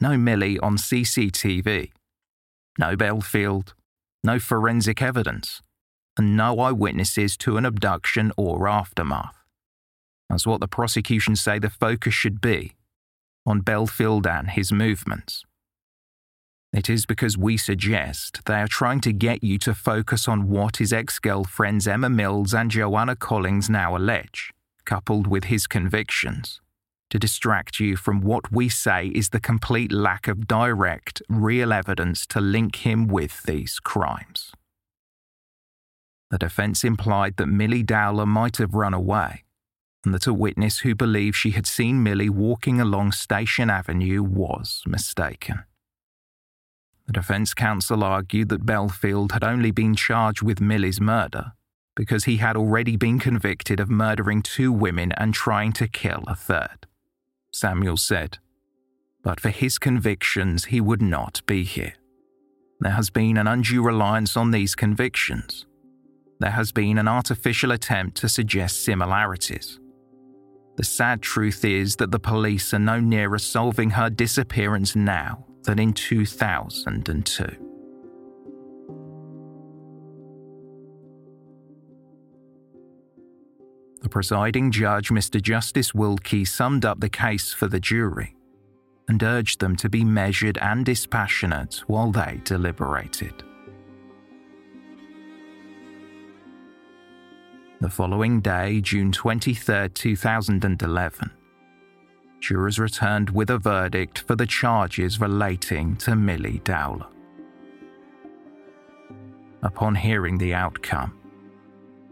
[0.00, 1.90] no Milly on CCTV,
[2.80, 3.74] no Bellfield,
[4.24, 5.60] no forensic evidence,
[6.16, 9.36] and no eyewitnesses to an abduction or aftermath.
[10.30, 12.72] That's what the prosecution say the focus should be
[13.46, 15.44] on Bellfield and his movements.
[16.72, 20.76] It is because we suggest they are trying to get you to focus on what
[20.76, 24.52] his ex girlfriends Emma Mills and Joanna Collings now allege,
[24.84, 26.60] coupled with his convictions,
[27.10, 32.26] to distract you from what we say is the complete lack of direct, real evidence
[32.28, 34.52] to link him with these crimes.
[36.30, 39.42] The defense implied that Milly Dowler might have run away,
[40.04, 44.82] and that a witness who believed she had seen Milly walking along Station Avenue was
[44.86, 45.64] mistaken.
[47.06, 51.52] The defense counsel argued that Bellfield had only been charged with Milly's murder
[51.96, 56.36] because he had already been convicted of murdering two women and trying to kill a
[56.36, 56.86] third.
[57.50, 58.38] Samuel said,
[59.22, 61.94] but for his convictions, he would not be here.
[62.80, 65.66] There has been an undue reliance on these convictions.
[66.38, 69.78] There has been an artificial attempt to suggest similarities.
[70.76, 75.78] The sad truth is that the police are no nearer solving her disappearance now than
[75.78, 77.69] in 2002.
[84.02, 85.40] The presiding judge, Mr.
[85.40, 88.34] Justice Wilkie, summed up the case for the jury
[89.08, 93.42] and urged them to be measured and dispassionate while they deliberated.
[97.80, 101.30] The following day, June 23, 2011,
[102.40, 107.06] jurors returned with a verdict for the charges relating to Milly Dowler.
[109.62, 111.19] Upon hearing the outcome,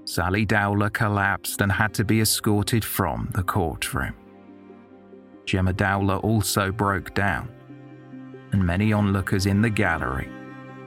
[0.09, 4.15] Sally Dowler collapsed and had to be escorted from the courtroom.
[5.45, 7.51] Gemma Dowler also broke down,
[8.53, 10.31] and many onlookers in the gallery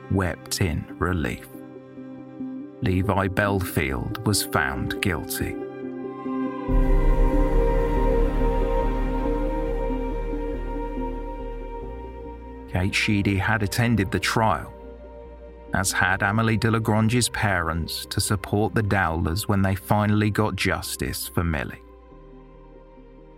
[0.10, 1.48] wept in relief.
[2.82, 5.56] Levi Bellfield was found guilty.
[12.74, 14.74] Kate Sheedy had attended the trial,
[15.74, 21.44] as had Amelie Delagrange's parents to support the Dowlers when they finally got justice for
[21.44, 21.82] Milly.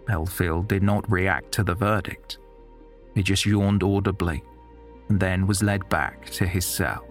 [0.05, 2.39] Bellfield did not react to the verdict.
[3.15, 4.43] He just yawned audibly
[5.09, 7.05] and then was led back to his cell.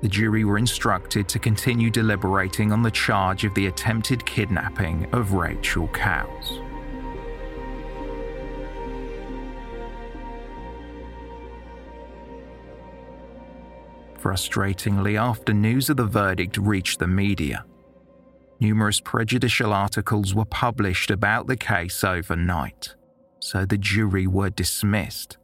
[0.00, 5.34] The jury were instructed to continue deliberating on the charge of the attempted kidnapping of
[5.34, 6.60] Rachel Cowles.
[14.20, 17.64] Frustratingly, after news of the verdict reached the media,
[18.60, 22.94] numerous prejudicial articles were published about the case overnight,
[23.40, 25.38] so the jury were dismissed,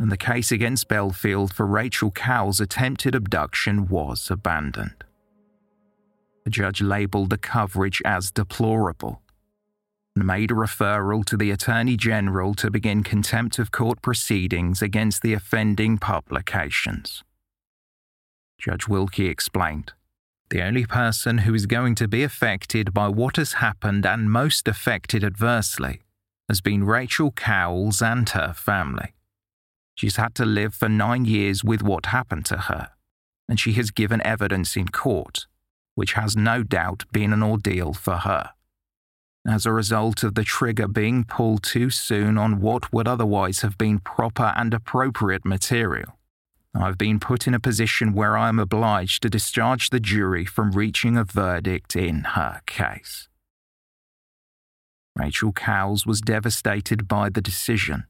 [0.00, 5.04] and the case against Bellfield for Rachel Cowell's attempted abduction was abandoned.
[6.42, 9.22] The judge labelled the coverage as deplorable
[10.16, 15.22] and made a referral to the Attorney General to begin contempt of court proceedings against
[15.22, 17.22] the offending publications.
[18.62, 19.92] Judge Wilkie explained.
[20.50, 24.68] The only person who is going to be affected by what has happened and most
[24.68, 26.02] affected adversely
[26.48, 29.14] has been Rachel Cowles and her family.
[29.96, 32.90] She's had to live for nine years with what happened to her,
[33.48, 35.46] and she has given evidence in court,
[35.96, 38.50] which has no doubt been an ordeal for her.
[39.44, 43.76] As a result of the trigger being pulled too soon on what would otherwise have
[43.76, 46.16] been proper and appropriate material,
[46.74, 50.72] I've been put in a position where I am obliged to discharge the jury from
[50.72, 53.28] reaching a verdict in her case.
[55.14, 58.04] Rachel Cowles was devastated by the decision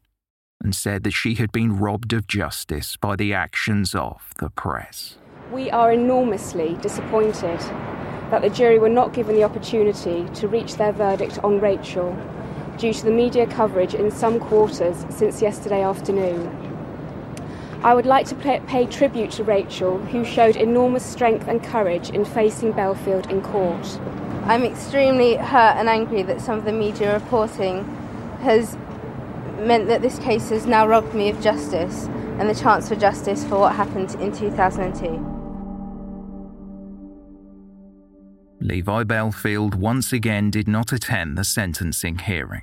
[0.63, 5.19] and said that she had been robbed of justice by the actions of the press.
[5.51, 7.59] We are enormously disappointed
[8.31, 12.17] that the jury were not given the opportunity to reach their verdict on Rachel
[12.79, 16.72] due to the media coverage in some quarters since yesterday afternoon.
[17.85, 22.25] I would like to pay tribute to Rachel, who showed enormous strength and courage in
[22.25, 23.99] facing Bellfield in court.
[24.45, 27.85] I'm extremely hurt and angry that some of the media reporting
[28.43, 28.77] has
[29.59, 32.07] meant that this case has now robbed me of justice
[32.39, 35.31] and the chance for justice for what happened in 2002.
[38.61, 42.63] Levi Bellfield once again did not attend the sentencing hearing.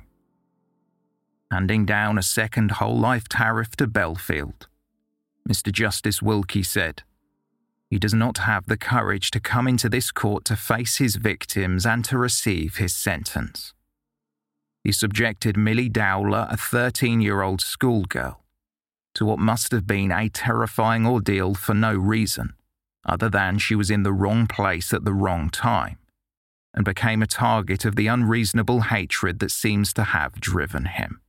[1.50, 4.66] Handing down a second whole life tariff to Bellfield,
[5.50, 5.72] Mr.
[5.72, 7.02] Justice Wilkie said.
[7.88, 11.84] He does not have the courage to come into this court to face his victims
[11.84, 13.74] and to receive his sentence.
[14.84, 18.40] He subjected Milly Dowler, a 13 year old schoolgirl,
[19.16, 22.54] to what must have been a terrifying ordeal for no reason,
[23.04, 25.98] other than she was in the wrong place at the wrong time,
[26.72, 31.20] and became a target of the unreasonable hatred that seems to have driven him.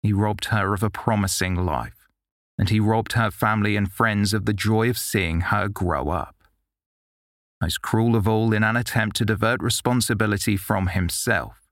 [0.00, 1.95] He robbed her of a promising life
[2.58, 6.34] and he robbed her family and friends of the joy of seeing her grow up.
[7.60, 11.62] Most cruel of all, in an attempt to divert responsibility from himself,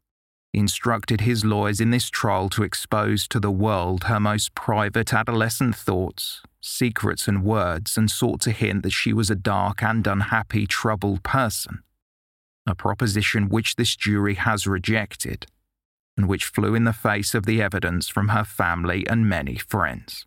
[0.53, 5.13] he instructed his lawyers in this trial to expose to the world her most private
[5.13, 10.07] adolescent thoughts, secrets, and words, and sought to hint that she was a dark and
[10.07, 11.83] unhappy, troubled person.
[12.67, 15.47] A proposition which this jury has rejected,
[16.17, 20.27] and which flew in the face of the evidence from her family and many friends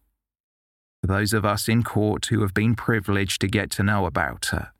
[1.01, 4.47] for those of us in court who have been privileged to get to know about
[4.47, 4.71] her.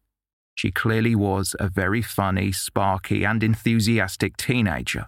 [0.55, 5.07] She clearly was a very funny, sparky, and enthusiastic teenager,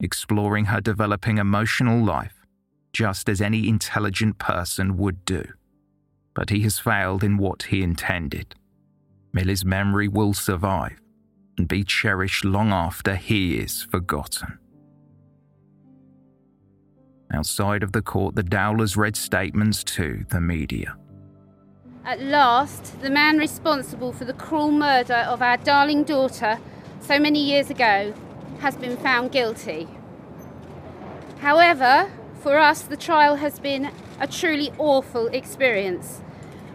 [0.00, 2.46] exploring her developing emotional life,
[2.92, 5.44] just as any intelligent person would do.
[6.34, 8.54] But he has failed in what he intended.
[9.34, 10.98] Milly's memory will survive
[11.58, 14.58] and be cherished long after he is forgotten.
[17.32, 20.96] Outside of the court, the Dowlers read statements to the media.
[22.04, 26.58] At last, the man responsible for the cruel murder of our darling daughter
[27.00, 28.14] so many years ago
[28.60, 29.88] has been found guilty.
[31.38, 32.10] However,
[32.40, 33.90] for us, the trial has been
[34.20, 36.22] a truly awful experience.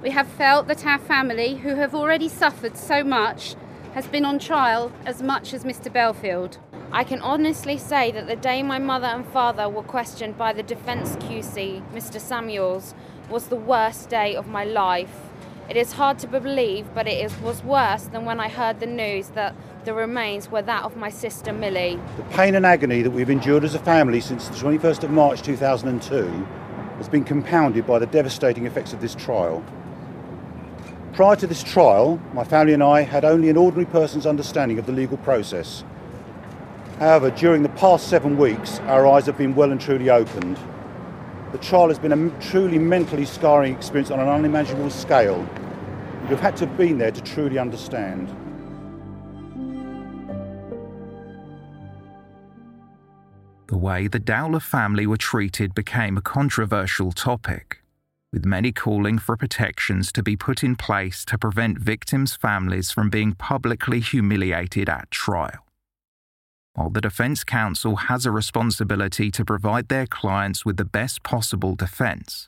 [0.03, 3.55] We have felt that our family, who have already suffered so much,
[3.93, 5.91] has been on trial as much as Mr.
[5.91, 6.57] Bellfield.
[6.93, 10.61] I can honestly say that the day my mother and father were questioned by the
[10.61, 12.19] defence QC, Mr.
[12.19, 12.93] Samuels,
[13.30, 15.30] was the worst day of my life.
[15.69, 18.88] It is hard to believe, but it is, was worse than when I heard the
[18.88, 19.55] news that
[19.85, 21.97] the remains were that of my sister Milly.
[22.18, 25.41] The pain and agony that we've endured as a family since the 21st of March
[25.43, 26.26] 2002
[26.97, 29.63] has been compounded by the devastating effects of this trial.
[31.13, 34.85] Prior to this trial, my family and I had only an ordinary person's understanding of
[34.88, 35.85] the legal process.
[37.02, 40.60] However, during the past seven weeks, our eyes have been well and truly opened.
[41.52, 45.40] The trial has been a truly mentally scarring experience on an unimaginable scale.
[46.30, 48.30] You've had to have been there to truly understand.
[53.65, 57.82] The way the Dowler family were treated became a controversial topic,
[58.32, 63.10] with many calling for protections to be put in place to prevent victims' families from
[63.10, 65.65] being publicly humiliated at trial.
[66.73, 71.76] While the Defence Counsel has a responsibility to provide their clients with the best possible
[71.76, 72.48] defence,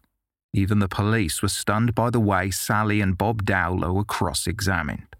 [0.54, 5.16] Even the police were stunned by the way Sally and Bob Dowler were cross examined.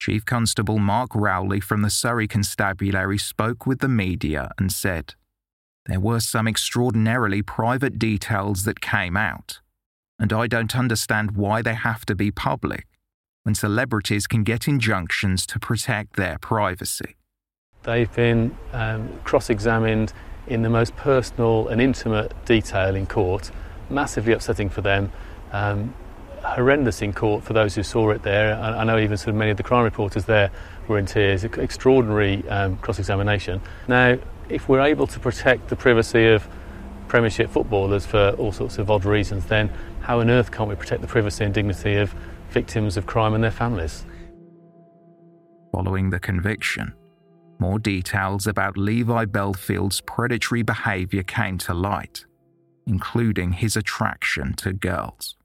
[0.00, 5.14] Chief Constable Mark Rowley from the Surrey Constabulary spoke with the media and said,
[5.86, 9.60] There were some extraordinarily private details that came out,
[10.18, 12.86] and I don't understand why they have to be public
[13.42, 17.16] when celebrities can get injunctions to protect their privacy.
[17.84, 20.12] They've been um, cross examined
[20.46, 23.50] in the most personal and intimate detail in court,
[23.90, 25.12] massively upsetting for them.
[25.52, 25.94] Um,
[26.42, 28.54] horrendous in court for those who saw it there.
[28.54, 30.50] I, I, know even sort of many of the crime reporters there
[30.88, 31.44] were in tears.
[31.44, 33.60] Extraordinary um, cross-examination.
[33.88, 36.46] Now, if we're able to protect the privacy of
[37.08, 39.70] Premiership footballers for all sorts of odd reasons, then
[40.00, 42.14] how on earth can't we protect the privacy and dignity of
[42.50, 44.04] victims of crime and their families?
[45.72, 46.94] Following the conviction,
[47.58, 52.24] more details about Levi Bellfield's predatory behaviour came to light,
[52.86, 55.36] including his attraction to girls.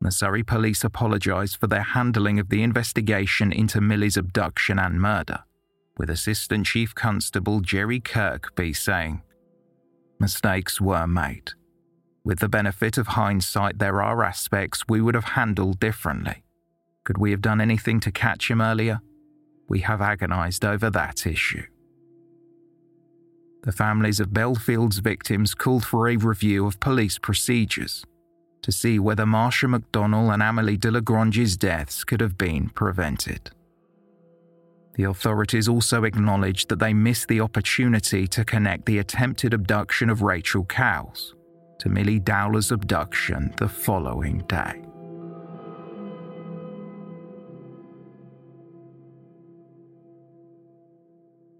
[0.00, 5.42] The Surrey police apologised for their handling of the investigation into Millie's abduction and murder,
[5.96, 9.22] with Assistant Chief Constable Jerry Kirkby saying,
[10.20, 11.52] Mistakes were made.
[12.24, 16.42] With the benefit of hindsight, there are aspects we would have handled differently.
[17.04, 19.00] Could we have done anything to catch him earlier?
[19.68, 21.64] We have agonised over that issue.
[23.62, 28.04] The families of Bellfield's victims called for a review of police procedures
[28.62, 33.50] to see whether Marsha McDonnell and Amelie Delagrange's deaths could have been prevented.
[34.94, 40.22] The authorities also acknowledged that they missed the opportunity to connect the attempted abduction of
[40.22, 41.34] Rachel Cowles
[41.78, 44.87] to Milly Dowler's abduction the following day.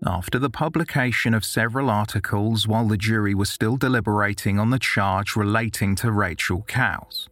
[0.07, 5.35] After the publication of several articles while the jury was still deliberating on the charge
[5.35, 7.29] relating to Rachel Cowles,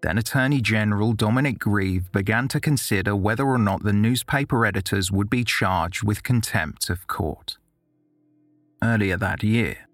[0.00, 5.28] then Attorney General Dominic Grieve began to consider whether or not the newspaper editors would
[5.28, 7.58] be charged with contempt of court.
[8.82, 9.88] Earlier that year,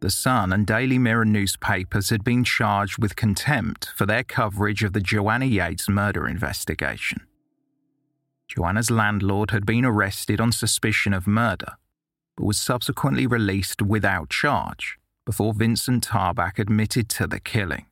[0.00, 4.92] the Sun and Daily Mirror newspapers had been charged with contempt for their coverage of
[4.92, 7.22] the Joanna Yeates murder investigation.
[8.48, 11.74] Joanna's landlord had been arrested on suspicion of murder,
[12.36, 17.86] but was subsequently released without charge before Vincent Tabak admitted to the killing.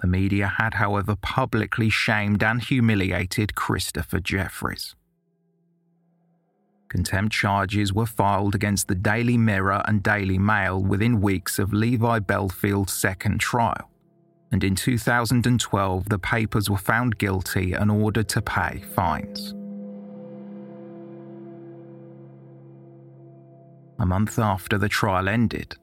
[0.00, 4.94] The media had, however, publicly shamed and humiliated Christopher Jefferies.
[6.88, 12.20] Contempt charges were filed against the Daily Mirror and Daily Mail within weeks of Levi
[12.20, 13.90] Bellfield's second trial
[14.50, 19.54] and in 2012 the papers were found guilty and ordered to pay fines.
[24.00, 25.76] A month after the trial ended,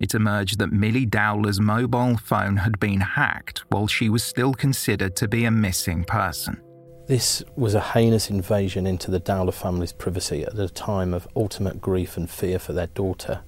[0.00, 5.14] it emerged that Milly Dowler's mobile phone had been hacked while she was still considered
[5.16, 6.60] to be a missing person.
[7.06, 11.80] This was a heinous invasion into the Dowler family's privacy at a time of ultimate
[11.80, 13.42] grief and fear for their daughter.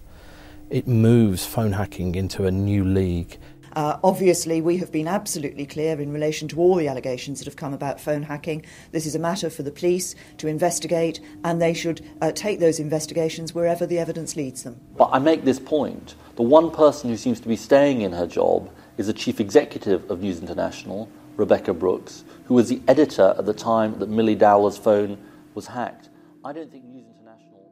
[0.68, 3.38] It moves phone hacking into a new league
[3.74, 7.56] uh, obviously, we have been absolutely clear in relation to all the allegations that have
[7.56, 8.64] come about phone hacking.
[8.90, 12.78] This is a matter for the police to investigate, and they should uh, take those
[12.78, 14.80] investigations wherever the evidence leads them.
[14.96, 18.26] But I make this point the one person who seems to be staying in her
[18.26, 23.46] job is the chief executive of News International, Rebekah Brooks, who was the editor at
[23.46, 25.18] the time that Milly Dowler's phone
[25.54, 26.10] was hacked.
[26.44, 27.70] I don't think News International.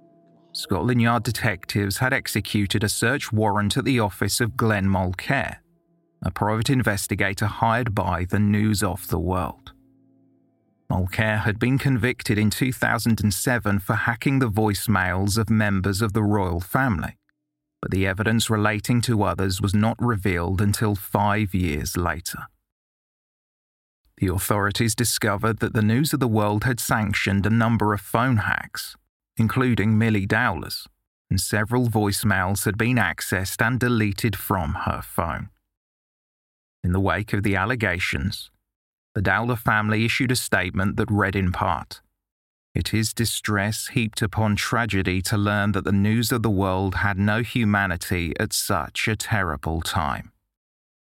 [0.52, 5.58] Scotland Yard detectives had executed a search warrant at the office of Glenn Mulcaire
[6.22, 9.72] a private investigator hired by the News of the World.
[10.90, 16.60] Mulcaire had been convicted in 2007 for hacking the voicemails of members of the royal
[16.60, 17.16] family,
[17.80, 22.48] but the evidence relating to others was not revealed until five years later.
[24.18, 28.38] The authorities discovered that the News of the World had sanctioned a number of phone
[28.38, 28.96] hacks,
[29.38, 30.86] including Milly Dowler's,
[31.30, 35.48] and several voicemails had been accessed and deleted from her phone.
[36.82, 38.50] In the wake of the allegations,
[39.14, 42.00] the Dowler family issued a statement that read in part
[42.74, 47.18] It is distress heaped upon tragedy to learn that the news of the world had
[47.18, 50.32] no humanity at such a terrible time.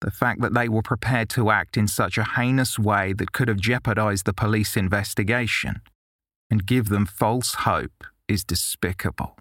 [0.02, 3.48] The fact that they were prepared to act in such a heinous way that could
[3.48, 5.82] have jeopardized the police investigation
[6.50, 9.38] and give them false hope is despicable.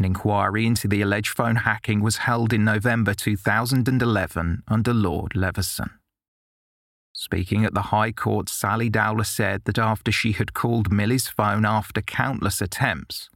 [0.00, 5.90] An inquiry into the alleged phone hacking was held in November 2011 under Lord Leveson.
[7.12, 11.66] Speaking at the High Court, Sally Dowler said that after she had called Milly's phone
[11.66, 13.28] after countless attempts,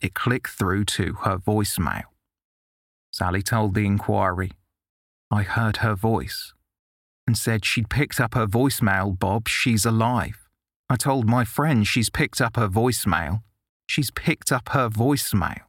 [0.00, 2.04] it clicked through to her voicemail.
[3.10, 4.52] Sally told the inquiry,
[5.28, 6.54] I heard her voice
[7.26, 10.48] and said she'd picked up her voicemail, Bob, she's alive.
[10.88, 13.42] I told my friend she's picked up her voicemail.
[13.88, 15.62] She's picked up her voicemail.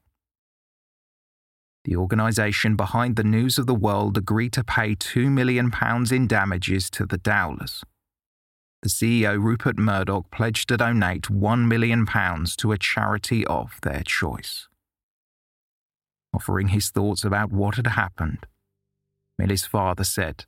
[1.88, 5.72] The organisation behind the News of the World agreed to pay £2 million
[6.12, 7.82] in damages to the Dowlers.
[8.82, 14.68] The CEO, Rupert Murdoch, pledged to donate £1 million to a charity of their choice.
[16.34, 18.46] Offering his thoughts about what had happened,
[19.38, 20.44] Milly's father said,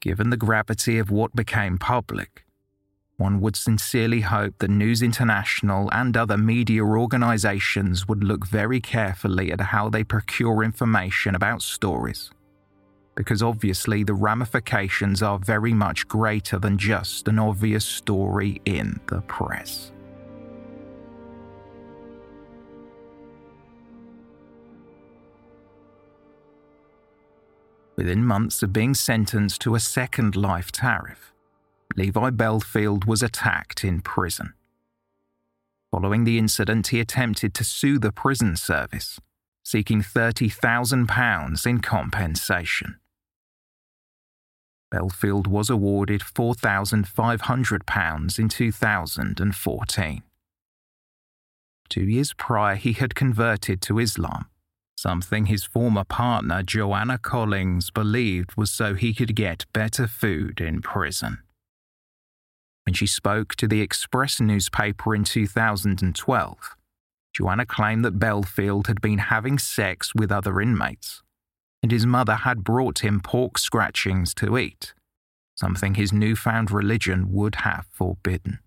[0.00, 2.45] Given the gravity of what became public,
[3.16, 9.50] one would sincerely hope that News International and other media organisations would look very carefully
[9.50, 12.30] at how they procure information about stories.
[13.14, 19.22] Because obviously, the ramifications are very much greater than just an obvious story in the
[19.22, 19.92] press.
[27.96, 31.32] Within months of being sentenced to a second life tariff,
[31.96, 34.52] Levi Bellfield was attacked in prison.
[35.90, 39.18] Following the incident, he attempted to sue the prison service,
[39.64, 42.98] seeking £30,000 in compensation.
[44.92, 50.22] Bellfield was awarded £4,500 in 2014.
[51.88, 54.46] Two years prior, he had converted to Islam
[54.98, 60.80] something his former partner Joanna Collings believed was so he could get better food in
[60.80, 61.38] prison.
[62.86, 66.76] When she spoke to the Express newspaper in 2012,
[67.34, 71.22] Joanna claimed that Bellfield had been having sex with other inmates,
[71.82, 74.94] and his mother had brought him pork scratchings to eat,
[75.56, 78.60] something his newfound religion would have forbidden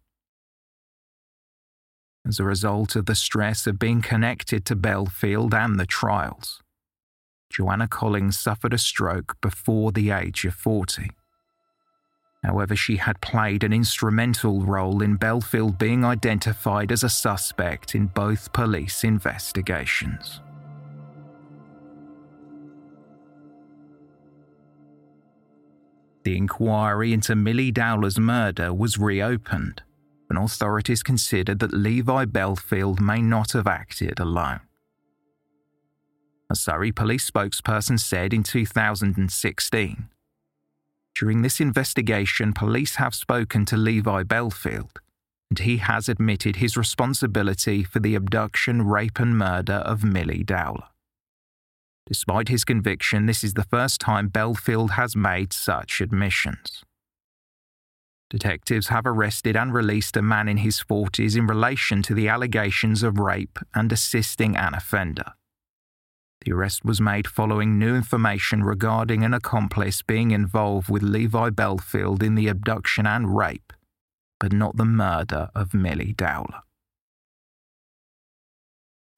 [2.30, 6.62] as a result of the stress of being connected to Bellfield and the trials.
[7.50, 11.10] Joanna Collings suffered a stroke before the age of 40.
[12.44, 18.08] However, she had played an instrumental role in Bellfield being identified as a suspect in
[18.08, 20.42] both police investigations.
[26.24, 29.84] The inquiry into Milly Dowler's murder was reopened
[30.30, 34.62] and authorities considered that Levi Bellfield may not have acted alone.
[36.52, 40.10] A Surrey police spokesperson said in 2016
[41.20, 45.00] During this investigation, police have spoken to Levi Bellfield,
[45.50, 50.88] and he has admitted his responsibility for the abduction, rape, and murder of Milly Dowler.
[52.08, 56.86] Despite his conviction, this is the first time Bellfield has made such admissions.
[58.30, 63.04] Detectives have arrested and released a man in his 40s in relation to the allegations
[63.04, 65.34] of rape and assisting an offender.
[66.46, 72.24] The arrest was made following new information regarding an accomplice being involved with Levi Bellfield
[72.24, 73.74] in the abduction and rape,
[74.40, 76.64] but not the murder of Milly Dowler.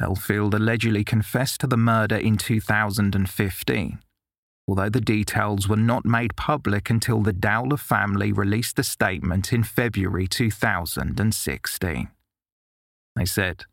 [0.02, 4.00] Bellfield allegedly confessed to the murder in 2015
[4.72, 9.64] although the details were not made public until the Dowler family released a statement in
[9.64, 12.10] February 2016.
[13.16, 13.66] They said,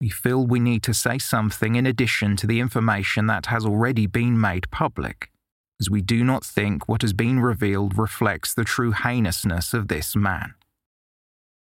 [0.00, 4.06] We feel we need to say something in addition to the information that has already
[4.06, 5.30] been made public,
[5.78, 10.16] as we do not think what has been revealed reflects the true heinousness of this
[10.16, 10.54] man.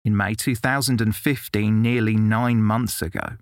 [0.03, 3.37] In May 2015, nearly nine months ago,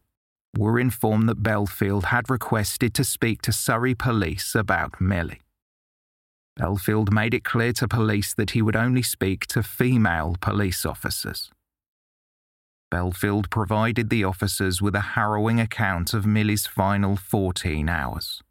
[0.57, 5.41] we were informed that Bellfield had requested to speak to Surrey police about Milly.
[6.59, 11.51] Bellfield made it clear to police that he would only speak to female police officers.
[12.91, 18.41] Bellfield provided the officers with a harrowing account of Milly's final 14 hours,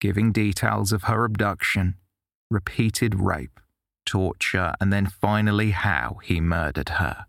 [0.00, 1.94] giving details of her abduction,
[2.50, 3.60] repeated rape,
[4.04, 7.26] torture, and then finally how he murdered her.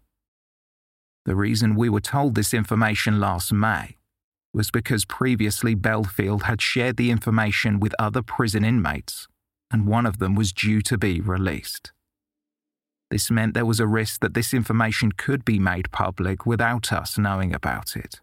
[1.26, 3.98] The reason we were told this information last May
[4.54, 9.28] was because previously Bellfield had shared the information with other prison inmates,
[9.72, 11.92] and one of them was due to be released.
[13.12, 17.18] This meant there was a risk that this information could be made public without us
[17.18, 18.20] knowing about it.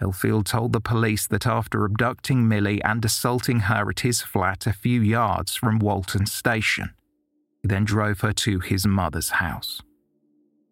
[0.00, 4.72] Bellfield told the police that after abducting Milly and assaulting her at his flat a
[4.72, 6.94] few yards from Walton Station,
[7.60, 9.82] he then drove her to his mother's house.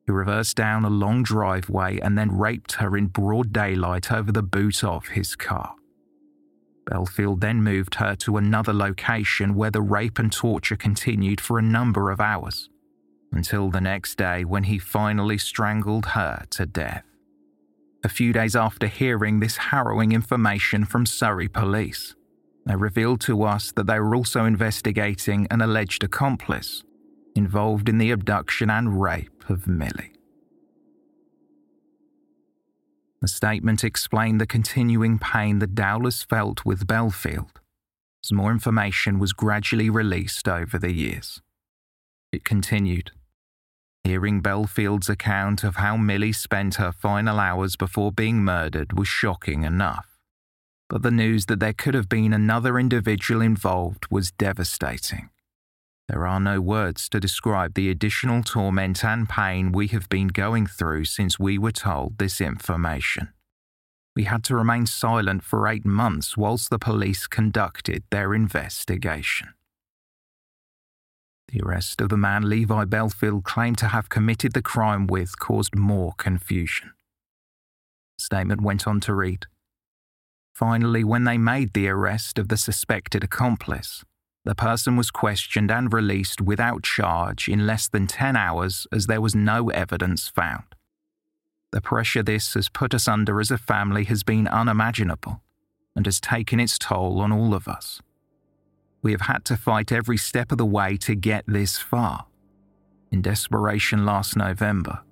[0.06, 4.42] He reversed down a long driveway and then raped her in broad daylight over the
[4.42, 5.74] boot of his car.
[6.90, 11.62] Bellfield then moved her to another location where the rape and torture continued for a
[11.62, 12.70] number of hours,
[13.32, 17.04] until the next day when he finally strangled her to death.
[18.04, 22.14] A few days after hearing this harrowing information from Surrey police,
[22.64, 26.84] they revealed to us that they were also investigating an alleged accomplice
[27.34, 30.12] involved in the abduction and rape of Milly.
[33.20, 37.50] The statement explained the continuing pain the Dowlers felt with Bellfield,
[38.24, 41.42] as more information was gradually released over the years.
[42.30, 43.10] It continued.
[44.04, 49.64] Hearing Bellfield's account of how Milly spent her final hours before being murdered was shocking
[49.64, 50.18] enough,
[50.88, 55.30] but the news that there could have been another individual involved was devastating.
[56.08, 60.66] There are no words to describe the additional torment and pain we have been going
[60.66, 63.28] through since we were told this information.
[64.16, 69.50] We had to remain silent for eight months whilst the police conducted their investigation.
[71.52, 75.76] The arrest of the man Levi Bellfield claimed to have committed the crime with caused
[75.76, 76.92] more confusion.
[78.18, 79.46] Statement went on to read
[80.54, 84.04] Finally, when they made the arrest of the suspected accomplice,
[84.48, 89.20] the person was questioned and released without charge in less than 10 hours as there
[89.20, 90.64] was no evidence found.
[91.70, 95.42] The pressure this has put us under as a family has been unimaginable
[95.94, 98.00] and has taken its toll on all of us.
[99.02, 102.24] We have had to fight every step of the way to get this far.
[103.12, 105.02] In desperation last November,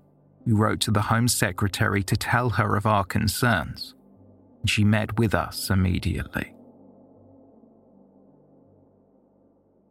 [0.47, 3.95] we wrote to the Home Secretary to tell her of our concerns,
[4.63, 6.56] and she met with us immediately.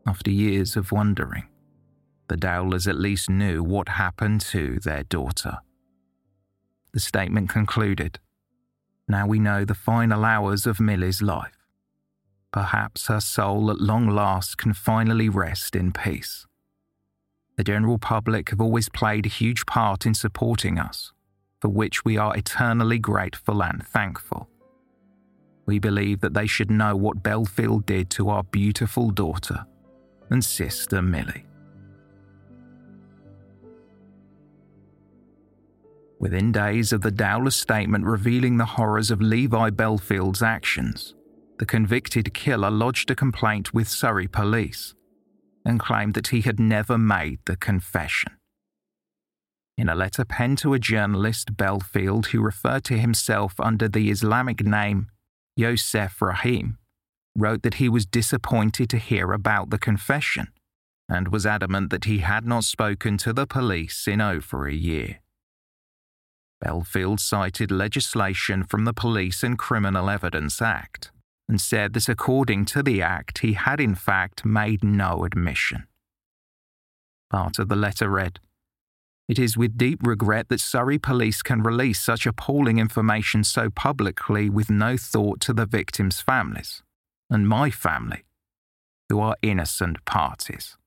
[0.08, 1.46] After years of wondering,
[2.28, 5.58] the Dowlers at least knew what happened to their daughter.
[6.94, 8.20] The statement concluded
[9.08, 11.58] Now we know the final hours of Milly's life.
[12.52, 16.46] Perhaps her soul at long last can finally rest in peace.
[17.58, 21.14] The general public have always played a huge part in supporting us,
[21.60, 24.50] for which we are eternally grateful and thankful.
[25.66, 29.66] We believe that they should know what Bellfield did to our beautiful daughter
[30.30, 31.46] and sister Milly.
[36.20, 41.14] Within days of the Dowler statement revealing the horrors of Levi Bellfield's actions,
[41.60, 44.96] the convicted killer lodged a complaint with Surrey police
[45.66, 48.32] and claimed that he had never made the confession.
[49.78, 54.66] In a letter penned to a journalist, Bellfield, who referred to himself under the Islamic
[54.66, 55.08] name
[55.58, 56.78] Yosef Rahim,
[57.36, 60.48] wrote that he was disappointed to hear about the confession
[61.10, 65.20] and was adamant that he had not spoken to the police in over a year.
[66.64, 71.12] Bellfield cited legislation from the Police and Criminal Evidence Act
[71.48, 75.86] and said that according to the Act, he had in fact made no admission.
[77.30, 78.40] Part of the letter read
[79.28, 84.50] It is with deep regret that Surrey police can release such appalling information so publicly
[84.50, 86.82] with no thought to the victims' families
[87.30, 88.24] and my family,
[89.10, 90.78] who are innocent parties.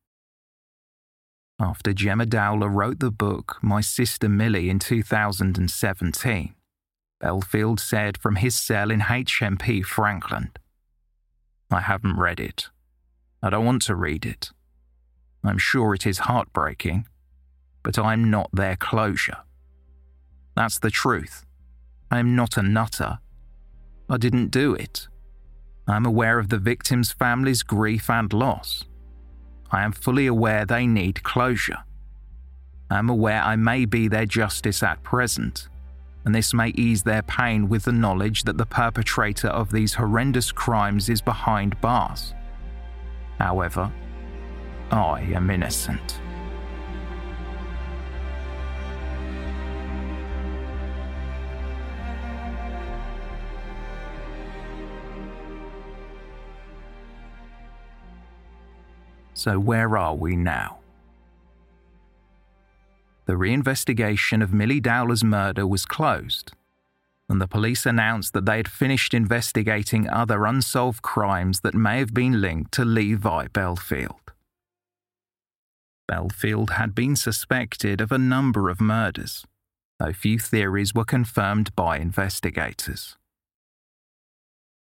[1.61, 6.55] After Gemma Dowler wrote the book My Sister Milly in 2017,
[7.21, 10.59] Bellfield said from his cell in HMP Frankland,
[11.71, 12.69] I haven't read it.
[13.43, 14.51] I don't want to read it.
[15.45, 17.07] I'm sure it is heartbreaking,
[17.83, 19.39] but I'm not their closure.
[20.57, 21.45] That's the truth.
[22.11, 23.19] I am not a nutter.
[24.09, 25.09] I didn't do it.
[25.89, 28.85] I'm aware of the victims' families' grief and loss.
[29.71, 31.79] I am fully aware they need closure.
[32.91, 35.69] I am aware I may be their justice at present,
[36.25, 40.53] and this may ease their pain with the knowledge that the perpetrator of these horrendous
[40.53, 42.35] crimes is behind bars.
[43.39, 43.91] However,
[44.91, 46.21] I am innocent.
[59.39, 60.81] So, where are we now?
[63.27, 66.55] The reinvestigation of Milly Dowler's murder was closed,
[67.29, 72.13] and the police announced that they had finished investigating other unsolved crimes that may have
[72.13, 74.33] been linked to Levi Bellfield.
[76.11, 79.47] Bellfield had been suspected of a number of murders,
[80.01, 83.18] though few theories were confirmed by investigators.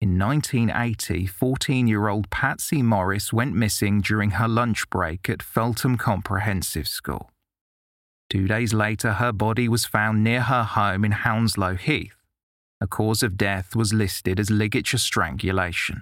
[0.01, 5.95] In 1980, 14 year old Patsy Morris went missing during her lunch break at Feltham
[5.95, 7.29] Comprehensive School.
[8.27, 12.15] Two days later, her body was found near her home in Hounslow Heath.
[12.81, 16.01] A cause of death was listed as ligature strangulation.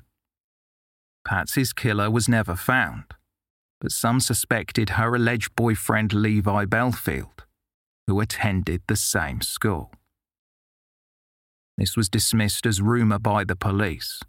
[1.28, 3.04] Patsy's killer was never found,
[3.82, 7.40] but some suspected her alleged boyfriend Levi Bellfield,
[8.08, 9.92] who attended the same school.
[11.80, 14.20] This was dismissed as rumour by the police,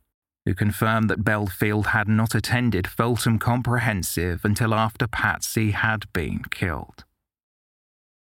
[0.44, 7.05] who confirmed that Bellfield had not attended Feltham Comprehensive until after Patsy had been killed.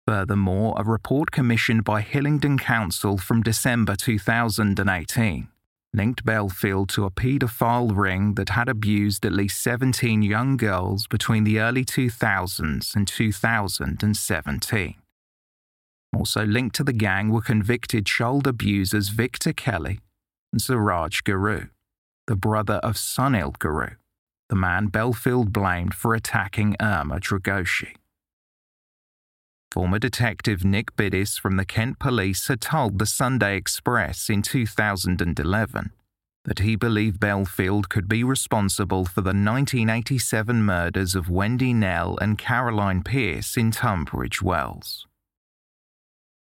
[0.06, 5.48] Furthermore, a report commissioned by Hillingdon Council from December 2018
[5.94, 11.44] linked Bellfield to a paedophile ring that had abused at least 17 young girls between
[11.44, 14.96] the early 2000s and 2017.
[16.18, 20.00] Also linked to the gang were convicted child abusers Victor Kelly
[20.52, 21.68] and Suraj Guru,
[22.26, 23.92] the brother of Sunil Guru,
[24.50, 27.94] the man Bellfield blamed for attacking Irma Dragoshi.
[29.72, 35.92] Former detective Nick Biddis from the Kent Police had told the Sunday Express in 2011
[36.46, 42.40] that he believed Bellfield could be responsible for the 1987 murders of Wendy Knell and
[42.40, 45.07] Caroline Pierce in Tunbridge Wells.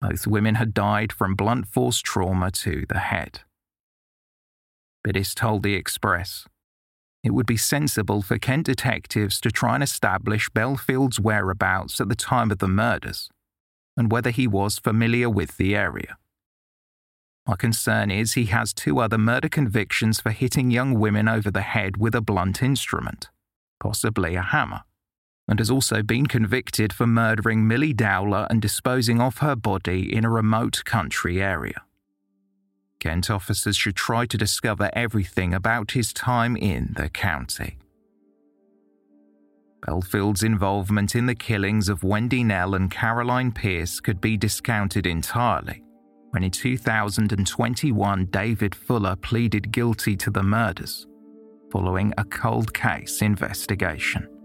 [0.08, 3.40] Both women had died from blunt force trauma to the head.
[5.02, 6.46] Biddis told the Express
[7.24, 12.14] it would be sensible for Kent detectives to try and establish Bellfield's whereabouts at the
[12.14, 13.30] time of the murders
[13.96, 16.16] and whether he was familiar with the area.
[17.48, 21.62] My concern is he has two other murder convictions for hitting young women over the
[21.62, 23.28] head with a blunt instrument,
[23.80, 24.82] possibly a hammer,
[25.48, 30.24] and has also been convicted for murdering Milly Dowler and disposing of her body in
[30.24, 31.82] a remote country area.
[32.98, 37.78] Kent officers should try to discover everything about his time in the county.
[39.85, 45.82] Bellfield's involvement in the killings of Wendy Knell and Caroline Pierce could be discounted entirely
[46.31, 51.06] when in 2021 David Fuller pleaded guilty to the murders
[51.70, 54.35] following a cold case investigation.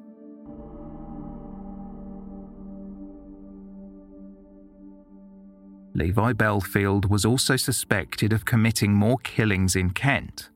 [5.94, 10.50] Levi Bellfield was also suspected of committing more killings in Kent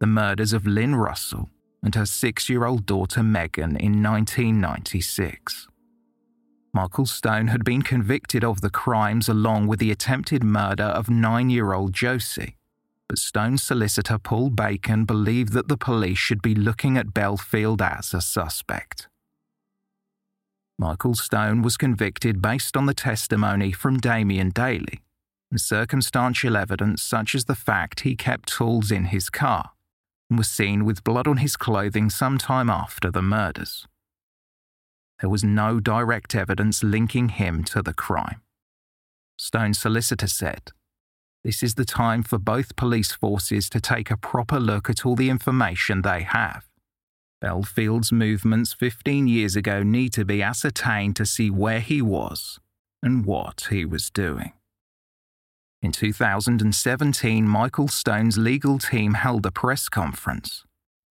[0.00, 1.48] the murders of Lynn Russell
[1.82, 5.68] and her six year old daughter Megan in 1996.
[6.74, 11.48] Michael Stone had been convicted of the crimes along with the attempted murder of nine
[11.48, 12.56] year old Josie,
[13.08, 18.12] but Stone's solicitor Paul Bacon believed that the police should be looking at Bellfield as
[18.12, 19.08] a suspect.
[20.78, 25.02] Michael Stone was convicted based on the testimony from Damien Daly
[25.50, 29.70] and circumstantial evidence such as the fact he kept tools in his car
[30.28, 33.86] and was seen with blood on his clothing sometime after the murders.
[35.20, 38.40] There was no direct evidence linking him to the crime.
[39.38, 40.72] Stone's solicitor said,
[41.44, 45.14] This is the time for both police forces to take a proper look at all
[45.14, 46.64] the information they have
[47.40, 52.58] Bellfield's movements 15 years ago need to be ascertained to see where he was
[53.02, 54.52] and what he was doing.
[55.82, 60.64] In 2017, Michael Stone's legal team held a press conference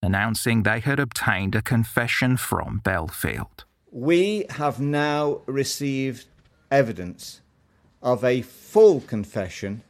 [0.02, 3.64] announcing they had obtained a confession from Bellfield.
[3.90, 6.26] We have now received
[6.70, 7.40] evidence
[8.02, 9.82] of a full confession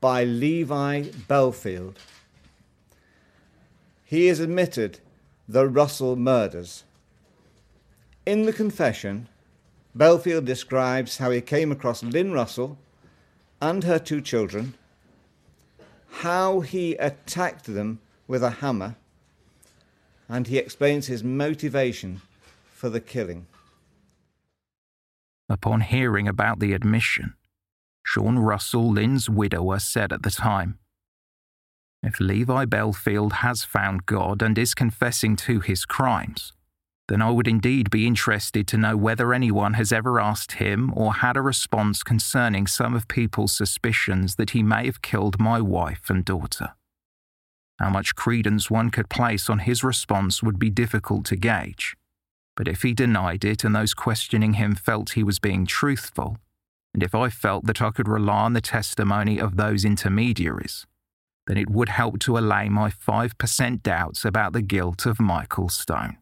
[0.00, 1.96] by Levi Bellfield.
[4.04, 5.00] He has admitted
[5.48, 6.84] the Russell murders.
[8.24, 9.28] In the confession,
[9.96, 12.78] Bellfield describes how he came across Lynn Russell
[13.60, 14.74] and her two children,
[16.08, 18.96] how he attacked them with a hammer,
[20.28, 22.22] and he explains his motivation
[22.72, 23.46] for the killing.
[25.48, 27.34] Upon hearing about the admission,
[28.04, 30.78] Sean Russell, Lynn's widower, said at the time,
[32.02, 36.52] if Levi Bellfield has found God and is confessing to his crimes,
[37.08, 41.14] then I would indeed be interested to know whether anyone has ever asked him or
[41.14, 46.08] had a response concerning some of people's suspicions that he may have killed my wife
[46.08, 46.74] and daughter.
[47.78, 51.96] How much credence one could place on his response would be difficult to gauge,
[52.56, 56.38] but if he denied it and those questioning him felt he was being truthful,
[56.94, 60.86] and if I felt that I could rely on the testimony of those intermediaries,
[61.46, 66.18] then it would help to allay my 5% doubts about the guilt of Michael Stone.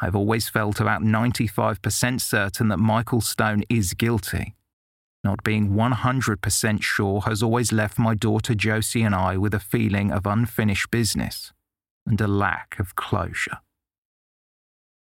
[0.00, 4.54] I've always felt about 95% certain that Michael Stone is guilty.
[5.24, 10.12] Not being 100% sure has always left my daughter Josie and I with a feeling
[10.12, 11.52] of unfinished business
[12.06, 13.58] and a lack of closure.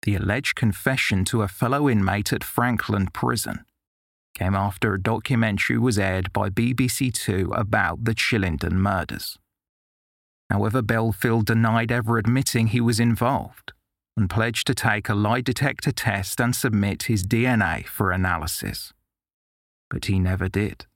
[0.03, 3.66] The alleged confession to a fellow inmate at Frankland Prison
[4.40, 9.38] came after a documentary was aired by BBC Two about the Chillenden murders.
[10.48, 13.72] However, Bellfield denied ever admitting he was involved
[14.16, 18.92] and pledged to take a lie detector test and submit his DNA for analysis.
[19.90, 20.86] But he never did.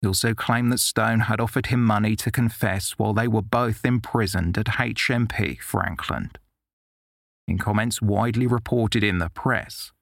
[0.00, 3.84] He also claimed that Stone had offered him money to confess while they were both
[3.84, 6.38] imprisoned at HMP Frankland.
[7.46, 9.92] In comments widely reported in the press,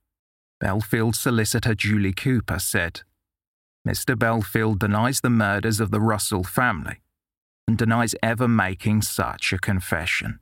[0.62, 3.00] Bellfield solicitor Julie Cooper said,
[3.88, 4.14] Mr.
[4.14, 7.00] Bellfield denies the murders of the Russell family
[7.66, 10.38] and denies ever making such a confession.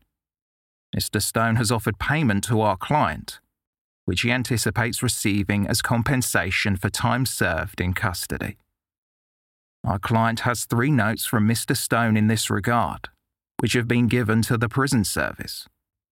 [0.97, 1.23] Mr.
[1.23, 3.39] Stone has offered payment to our client,
[4.07, 8.57] which he anticipates receiving as compensation for time served in custody.
[9.85, 11.77] Our client has three notes from Mr.
[11.77, 13.09] Stone in this regard,
[13.61, 15.69] which have been given to the prison service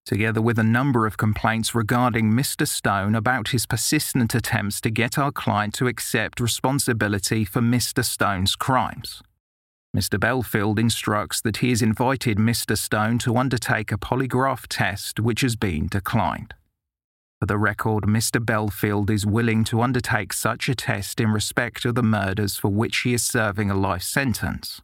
[0.07, 2.67] together with a number of complaints regarding Mr.
[2.67, 8.03] Stone about his persistent attempts to get our client to accept responsibility for Mr.
[8.03, 9.21] Stone's crimes.
[9.95, 10.19] Mr.
[10.19, 12.79] Bellfield instructs that he has invited Mr.
[12.79, 16.55] Stone to undertake a polygraph test which has been declined.
[17.41, 18.43] For the record, Mr.
[18.43, 22.99] Bellfield is willing to undertake such a test in respect of the murders for which
[22.99, 24.81] he is serving a life sentence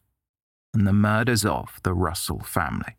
[0.74, 2.96] and the murders of the Russell family.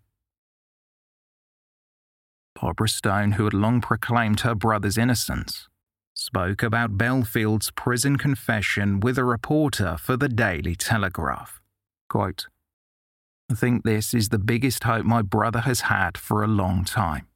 [2.59, 5.67] Barbara Stone, who had long proclaimed her brother's innocence,
[6.13, 11.61] spoke about Bellfield's prison confession with a reporter for the Daily Telegraph.
[12.09, 12.47] Quote,
[13.51, 17.27] I think this is the biggest hope my brother has had for a long time.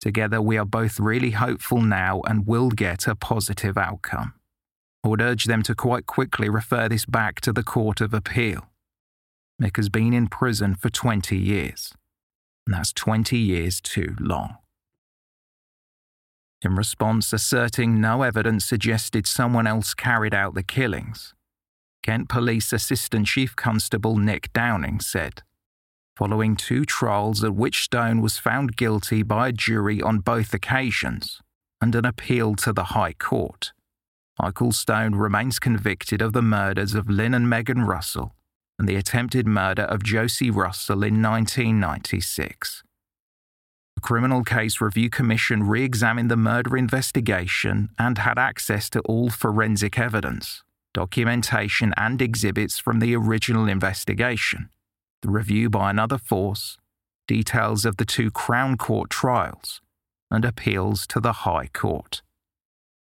[0.00, 4.34] Together, we are both really hopeful now and will get a positive outcome.
[5.04, 8.66] I would urge them to quite quickly refer this back to the Court of Appeal.
[9.60, 11.92] Mick has been in prison for 20 years
[12.66, 14.56] and that's 20 years too long.
[16.62, 21.34] In response, asserting no evidence suggested someone else carried out the killings,
[22.02, 25.42] Kent Police Assistant Chief Constable Nick Downing said,
[26.16, 31.40] following two trials at which Stone was found guilty by a jury on both occasions
[31.80, 33.72] and an appeal to the High Court,
[34.40, 38.34] Michael Stone remains convicted of the murders of Lynn and Megan Russell
[38.78, 42.82] and the attempted murder of Josie Russell in 1996.
[43.94, 49.30] The Criminal Case Review Commission re examined the murder investigation and had access to all
[49.30, 50.62] forensic evidence,
[50.92, 54.70] documentation, and exhibits from the original investigation,
[55.22, 56.78] the review by another force,
[57.28, 59.80] details of the two Crown Court trials,
[60.30, 62.22] and appeals to the High Court.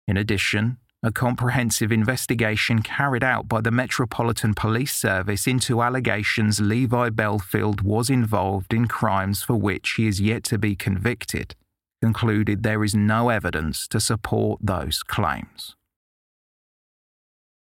[0.07, 7.09] In addition, a comprehensive investigation carried out by the Metropolitan Police Service into allegations Levi
[7.09, 11.55] Bellfield was involved in crimes for which he is yet to be convicted
[12.01, 15.75] concluded there is no evidence to support those claims.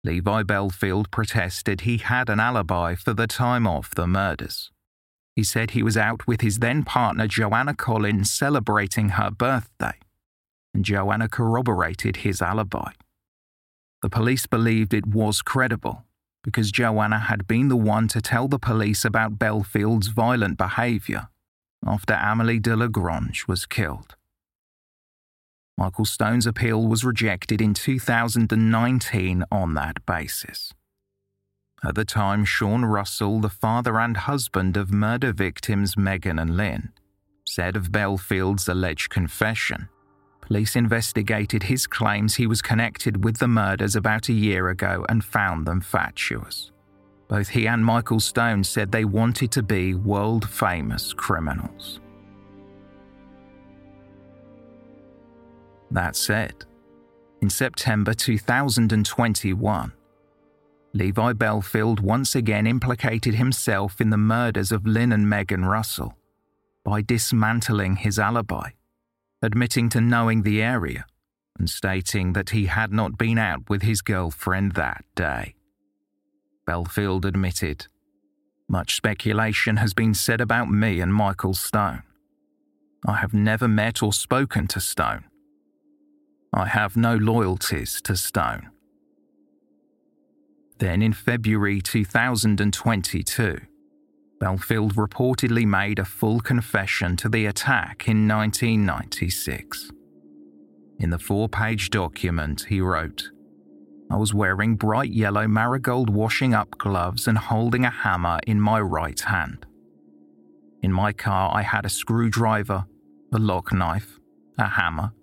[0.04, 4.72] Levi Bellfield protested he had an alibi for the time of the murders.
[5.36, 9.98] He said he was out with his then partner Joanna Collings celebrating her birthday,
[10.74, 12.92] and Joanna corroborated his alibi.
[14.06, 16.06] The police believed it was credible
[16.44, 21.30] because Joanna had been the one to tell the police about Bellfield's violent behaviour
[21.84, 24.15] after Amelie Delagrange was killed.
[25.76, 30.72] Michael Stone's appeal was rejected in 2019 on that basis.
[31.84, 36.94] At the time, Sean Russell, the father and husband of murder victims Megan and Lynn,
[37.44, 39.90] said of Bellfield's alleged confession
[40.46, 45.26] Police investigated his claims he was connected with the murders about a year ago and
[45.26, 46.72] found them fatuous.
[47.28, 52.00] Both he and Michael Stone said they wanted to be world famous criminals.
[55.90, 56.66] That said,
[57.42, 59.94] in September 2021,
[60.94, 66.16] Levi Bellfield once again implicated himself in the murders of Lynn and Megan Russell
[66.84, 68.70] by dismantling his alibi
[69.46, 71.06] admitting to knowing the area
[71.58, 75.56] and stating that he had not been out with his girlfriend that day.
[76.68, 77.88] Bellfield admitted,
[78.68, 82.02] Much speculation has been said about me and Michael Stone.
[83.08, 85.26] I have never met or spoken to Stone.
[86.52, 88.72] I have no loyalties to Stone.
[90.80, 93.62] Then in February 2022,
[94.40, 99.91] Bellfield reportedly made a full confession to the attack in 1996.
[100.99, 103.32] In the four page document, he wrote,
[104.12, 108.80] I was wearing bright yellow marigold washing up gloves and holding a hammer in my
[108.80, 109.66] right hand.
[110.84, 112.86] In my car, I had a screwdriver,
[113.34, 114.20] a lock knife,
[114.57, 115.14] a hammer,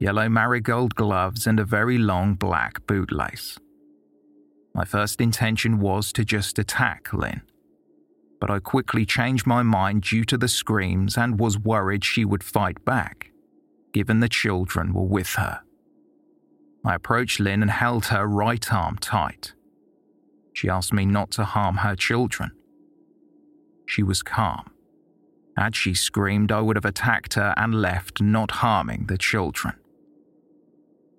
[0.00, 3.58] yellow marigold gloves, and a very long black bootlace.
[4.74, 7.42] My first intention was to just attack Lynn
[8.42, 12.42] but I quickly changed my mind due to the screams and was worried she would
[12.42, 13.30] fight back,
[13.92, 15.60] given the children were with her.
[16.84, 19.52] I approached Lynn and held her right arm tight.
[20.52, 22.50] She asked me not to harm her children.
[23.86, 24.72] She was calm.
[25.56, 29.74] Had she screamed, I would have attacked her and left, not harming the children.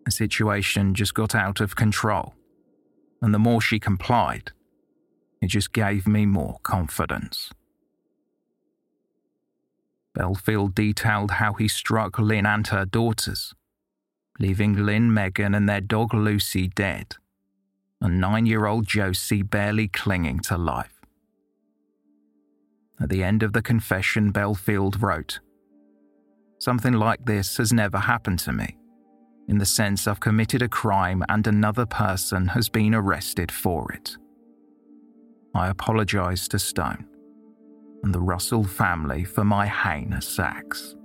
[0.03, 2.33] The situation just got out of control,
[3.21, 4.51] and the more she complied,
[5.43, 7.51] it just gave me more confidence.
[10.17, 13.53] Bellfield detailed how he struck Lynn and her daughters,
[14.39, 17.17] leaving Lynn, Megan, and their dog Lucy dead,
[17.99, 21.01] and nine year old Josie barely clinging to life.
[23.01, 25.41] At the end of the confession, Bellfield wrote,
[26.57, 28.77] Something like this has never happened to me,
[29.49, 34.15] in the sense I've committed a crime and another person has been arrested for it.
[35.55, 37.05] I apologise to Stone
[38.03, 40.95] and the Russell family for my heinous acts.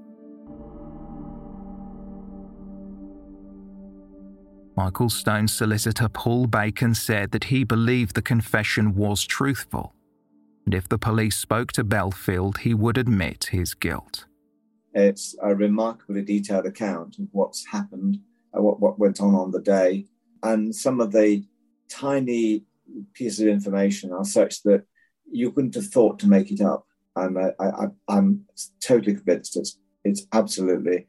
[4.76, 9.92] Michael Stone's solicitor Paul Bacon said that he believed the confession was truthful,
[10.64, 14.24] and if the police spoke to Bellfield, he would admit his guilt.
[14.94, 18.20] It's a remarkably detailed account of what's happened,
[18.56, 20.06] uh, what, what went on on the day,
[20.42, 21.44] and some of the
[21.88, 22.64] tiny
[23.14, 24.84] pieces of information are such that
[25.30, 26.86] you wouldn't have thought to make it up.
[27.16, 28.44] I'm, uh, I, am
[28.80, 31.06] totally convinced it's, it's absolutely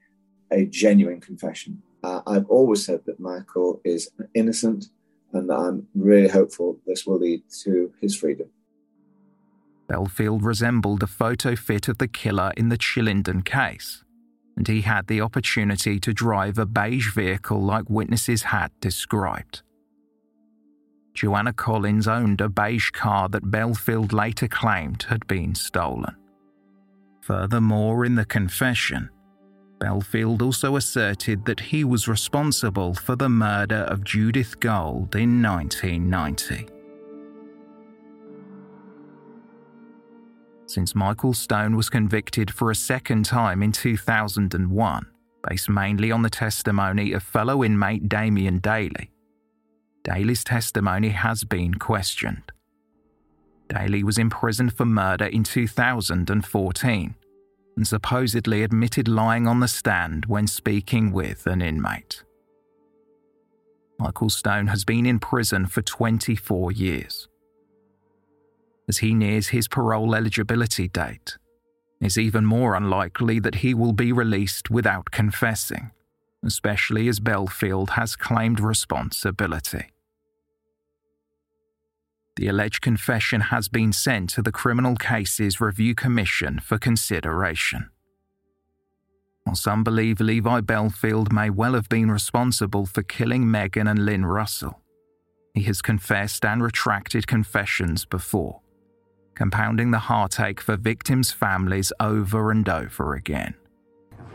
[0.52, 1.82] a genuine confession.
[2.04, 4.88] Uh, I've always said that Michael is innocent
[5.34, 8.50] and I'm really hopeful this will lead to his freedom.
[9.88, 14.04] Bellfield resembled a photo fit of the killer in the Chillenden case,
[14.56, 19.64] and he had the opportunity to drive a beige vehicle like witnesses had described.
[21.20, 26.16] Joanna Collings owned a beige car that Bellfield later claimed had been stolen.
[27.20, 29.10] Furthermore, in the confession,
[29.80, 36.70] Bellfield also asserted that he was responsible for the murder of Judith Gold in 1990.
[40.68, 45.06] Since Michael Stone was convicted for a second time in 2001,
[45.50, 49.12] based mainly on the testimony of fellow inmate Damien Daly,
[50.10, 52.52] Daly's testimony has been questioned.
[53.68, 57.16] Daly was imprisoned for murder in 2014
[57.78, 62.24] and supposedly admitted lying on the stand when speaking with an inmate.
[64.00, 67.28] Michael Stone has been in prison for 24 years.
[68.88, 71.38] As he nears his parole eligibility date,
[72.02, 75.92] it's even more unlikely that he will be released without confessing,
[76.44, 79.92] especially as Bellfield has claimed responsibility.
[82.40, 87.90] The alleged confession has been sent to the Criminal Cases Review Commission for consideration.
[89.44, 94.26] While some believe Levi Bellfield may well have been responsible for killing Megan and Lynn
[94.26, 94.80] Russell,
[95.54, 98.62] he has confessed and retracted confessions before,
[99.36, 103.54] compounding the heartache for victims' families over and over again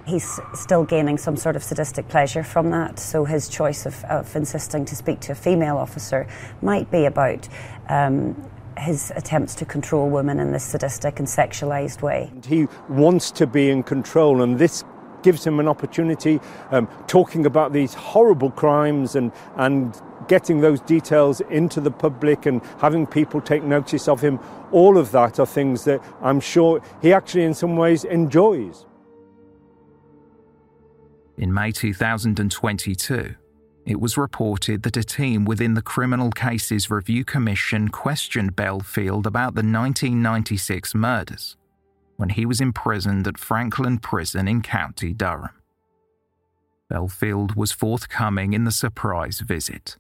[0.06, 2.98] he's still gaining some sort of sadistic pleasure from that.
[2.98, 6.26] So his choice of, of insisting to speak to a female officer
[6.62, 7.48] might be about
[7.88, 12.30] um, his attempts to control women in this sadistic and sexualized way.
[12.46, 14.84] He wants to be in control, and this
[15.22, 16.38] gives him an opportunity
[16.70, 19.98] um, talking about these horrible crimes and, and
[20.28, 24.38] getting those details into the public and having people take notice of him.
[24.70, 28.84] All of that are things that I'm sure he actually, in some ways, enjoys.
[31.36, 33.34] In May 2022,
[33.86, 39.54] it was reported that a team within the Criminal Cases Review Commission questioned Bellfield about
[39.54, 41.56] the 1996 murders
[42.16, 45.50] when he was imprisoned at Frankland Prison in County Durham.
[46.90, 49.96] Bellfield was forthcoming in the surprise visit.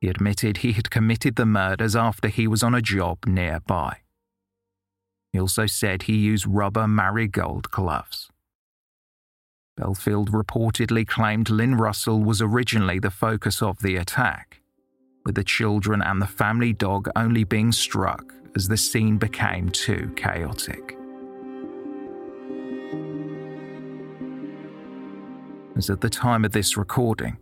[0.00, 3.98] He admitted he had committed the murders after he was on a job nearby.
[5.32, 8.30] He also said he used rubber marigold gloves.
[9.78, 14.62] Bellfield reportedly claimed Lynn Russell was originally the focus of the attack,
[15.26, 20.10] with the children and the family dog only being struck as the scene became too
[20.16, 20.96] chaotic.
[25.76, 27.36] As at the time of this recording,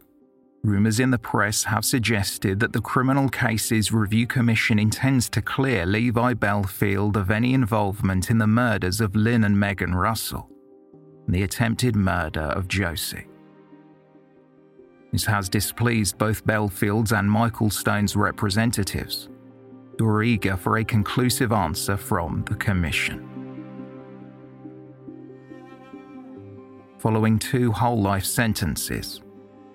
[0.65, 5.86] rumours in the press have suggested that the Criminal Cases Review Commission intends to clear
[5.86, 10.51] Levi Bellfield of any involvement in the murders of Lynn and Megan Russell
[11.28, 13.26] the attempted murder of Josie.
[15.12, 19.28] This has displeased both Bellfield's and Michael Stone's representatives,
[19.98, 23.30] who are eager for a conclusive answer from the Commission.
[26.98, 29.20] Following two whole life sentences,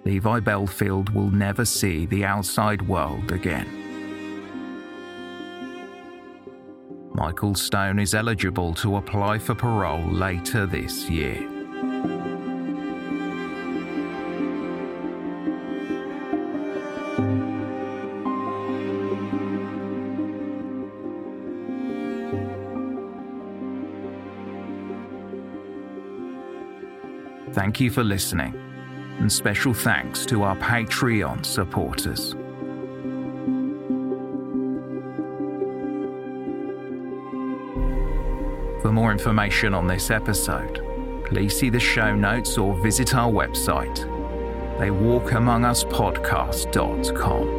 [0.03, 3.88] Levi Bellfield will never see the outside world again.
[7.19, 11.35] Michael Stone is eligible to apply for parole later this year.
[27.51, 28.53] Thank you for listening,
[29.19, 32.33] and special thanks to our Patreon supporters.
[38.81, 43.97] For more information on this episode, please see the show notes or visit our website,
[44.79, 47.58] theywalkamonguspodcast.com.